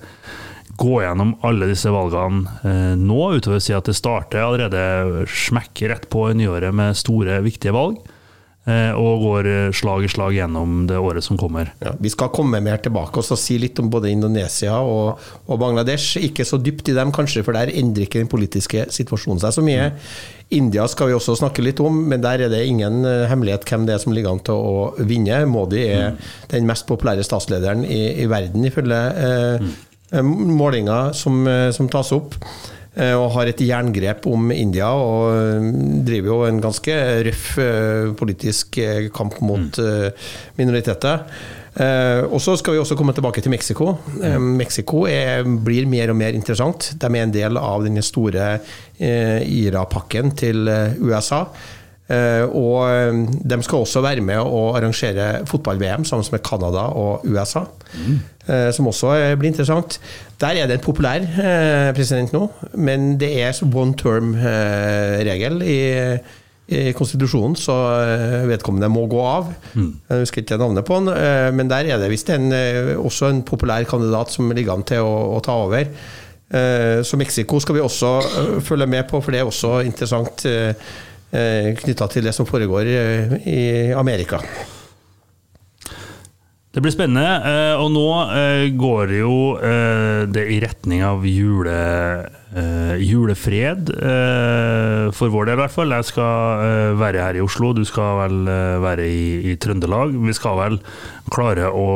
[0.77, 5.93] gå gjennom alle disse valgene eh, nå, utover å si at det starter allerede smekker
[5.95, 7.99] rett på i nyåret med store, viktige valg.
[8.67, 9.47] Eh, og går
[9.79, 11.69] slag i slag gjennom det året som kommer.
[11.79, 16.19] Ja, vi skal komme mer tilbake og si litt om både Indonesia og, og, Bangladesh.
[16.19, 19.63] Ikke så dypt i dem, kanskje, for der endrer ikke den politiske situasjonen seg så
[19.63, 19.93] mye.
[20.55, 23.87] India skal vi også snakke litt om, men der er det ingen eh, hemmelighet hvem
[23.87, 25.45] det er som ligger an til å vinne.
[25.51, 26.21] Modi er mm.
[26.51, 29.75] den mest populære statslederen i, i verden, ifølge eh, mm.
[30.11, 32.37] Eh, målinger som, eh, som tas opp
[32.95, 35.67] eh, og har et jerngrep om India og
[36.07, 36.95] driver jo en ganske
[37.27, 37.47] røff
[38.21, 38.79] politisk
[39.17, 40.27] kamp mot mm.
[40.61, 41.27] minoriteter.
[41.77, 43.91] Og så skal vi også komme tilbake til Mexico.
[44.41, 46.95] Mexico er, blir mer og mer interessant.
[46.97, 48.47] De er en del av den store
[48.97, 50.65] IRA-pakken til
[51.05, 51.43] USA.
[52.07, 53.17] Og
[53.51, 57.65] de skal også være med å arrangere fotball-VM sammen med Canada og USA.
[57.97, 58.21] Mm.
[58.47, 59.99] Eh, som også blir interessant.
[60.41, 62.45] Der er det en populær eh, president nå,
[62.79, 66.21] men det er one term-regel eh,
[66.69, 67.75] i, i konstitusjonen, så
[68.47, 69.51] vedkommende må gå av.
[69.75, 69.89] Mm.
[70.11, 71.11] Jeg husker ikke navnet på han,
[71.59, 75.43] men der er det visst også en populær kandidat som ligger an til å, å
[75.43, 75.91] ta over.
[77.07, 78.11] Så Mexico skal vi også
[78.63, 80.43] følge med på, for det er også interessant
[81.83, 82.89] knytta til det som foregår
[83.45, 84.41] i Amerika.
[86.77, 91.77] Det blir spennende, eh, og nå eh, går jo eh, det i retning av jule,
[93.03, 93.91] julefred.
[95.17, 95.93] For vår del, i hvert fall.
[95.93, 98.49] Jeg skal være her i Oslo, du skal vel
[98.83, 100.15] være i, i Trøndelag.
[100.17, 100.79] Vi skal vel
[101.33, 101.87] klare å,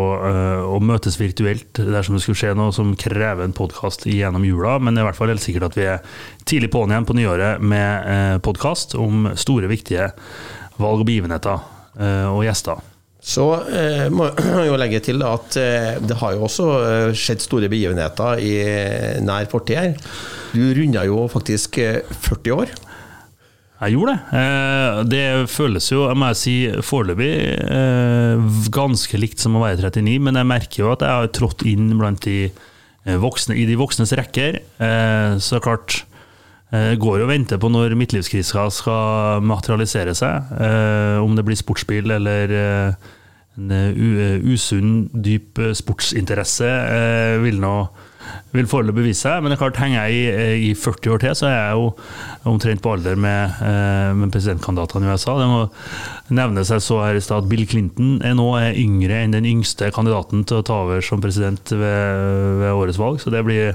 [0.75, 4.95] å, møtes virtuelt dersom det skulle skje noe som krever en podkast gjennom jula, men
[4.95, 6.05] det er i hvert fall helt sikkert at vi er
[6.45, 10.13] tidlig på'n igjen på nyåret med podkast om store, viktige
[10.81, 11.69] valg og begivenheter
[12.31, 12.81] og gjester.
[13.31, 17.45] Så eh, må jeg jo legge til at eh, det har jo også eh, skjedd
[17.45, 18.55] store begivenheter i
[19.23, 20.15] nær fortid her.
[20.51, 22.73] Du runda jo faktisk 40 eh, år.
[23.81, 24.41] Jeg gjorde det.
[24.41, 25.23] Eh, det
[25.53, 27.31] føles jo, jeg må si, foreløpig
[28.75, 31.95] ganske likt som å være 39, men jeg merker jo at jeg har trådt inn
[32.01, 32.51] blant de
[33.21, 34.59] voksne, i de voksnes rekker.
[35.41, 36.03] Så klart
[36.71, 40.53] går og venter på når midtlivskrisa skal materialisere seg.
[41.25, 42.53] om det blir sportsbil eller
[43.61, 46.71] en usunn, dyp sportsinteresse
[47.45, 47.75] vil nå
[48.55, 49.41] vil foreløpig vise seg.
[49.43, 51.87] Men det er klart, henger jeg i, i, 40 år til, så er jeg jo
[52.51, 53.63] omtrent på alder med,
[54.19, 55.37] med presidentkandidatene i USA.
[55.39, 55.61] Det må
[56.41, 59.93] nevnes jeg så her i stad at Bill Clinton er nå yngre enn den yngste
[59.95, 63.23] kandidaten til å ta over som president ved, ved årets valg.
[63.23, 63.75] Så det blir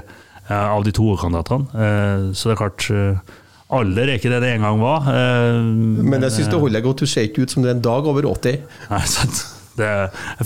[0.52, 2.32] av de to kandidatene.
[2.36, 3.34] Så det er klart
[3.66, 5.08] Alder er ikke det det en gang var.
[5.10, 7.02] Men jeg syns det holder godt.
[7.02, 8.60] Du ser ikke ut som du er en dag over 80.
[8.92, 9.55] Nei, sant.
[9.76, 9.90] Det,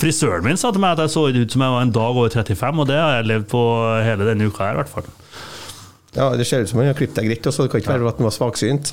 [0.03, 2.33] frisøren min sa til meg at jeg så ut som jeg var en dag over
[2.35, 3.62] 35, og det har jeg levd på
[4.07, 5.09] hele denne uka her, i hvert fall.
[6.16, 8.11] Ja, det ser ut som han har klippet deg greit, så det kan ikke være
[8.11, 8.93] at han var svaksynt.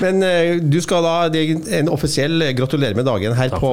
[0.00, 3.72] Men uh, du skal da Det er en offisiell gratulerer med dagen her på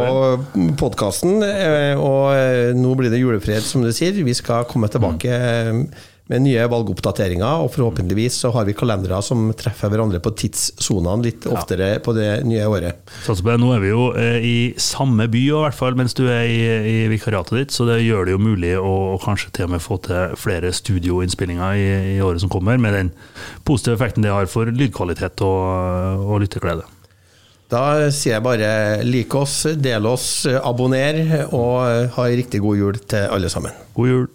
[0.82, 1.40] podkasten.
[1.46, 4.18] Eh, og nå blir det julefred, som du sier.
[4.28, 5.40] Vi skal komme tilbake.
[5.72, 5.88] Mm
[6.28, 11.48] med nye valgoppdateringer, og forhåpentligvis så har vi kalendere som treffer hverandre på tidssonene litt
[11.48, 12.02] oftere ja.
[12.04, 13.00] på det nye året.
[13.24, 13.60] Satser på det.
[13.64, 16.60] Nå er vi jo eh, i samme by, i hvert fall mens du er i,
[16.92, 19.84] i vikariatet ditt, så det gjør det jo mulig å, å kanskje til og med
[19.84, 23.16] få til flere studioinnspillinger i, i, året som kommer, med den
[23.68, 26.88] positive effekten det har for lydkvalitet og, og lytterglede.
[27.72, 28.70] Da sier jeg bare
[29.04, 31.20] lik oss, del oss, abonner,
[31.52, 33.76] og ha ei riktig god jul til alle sammen.
[33.96, 34.28] God jul.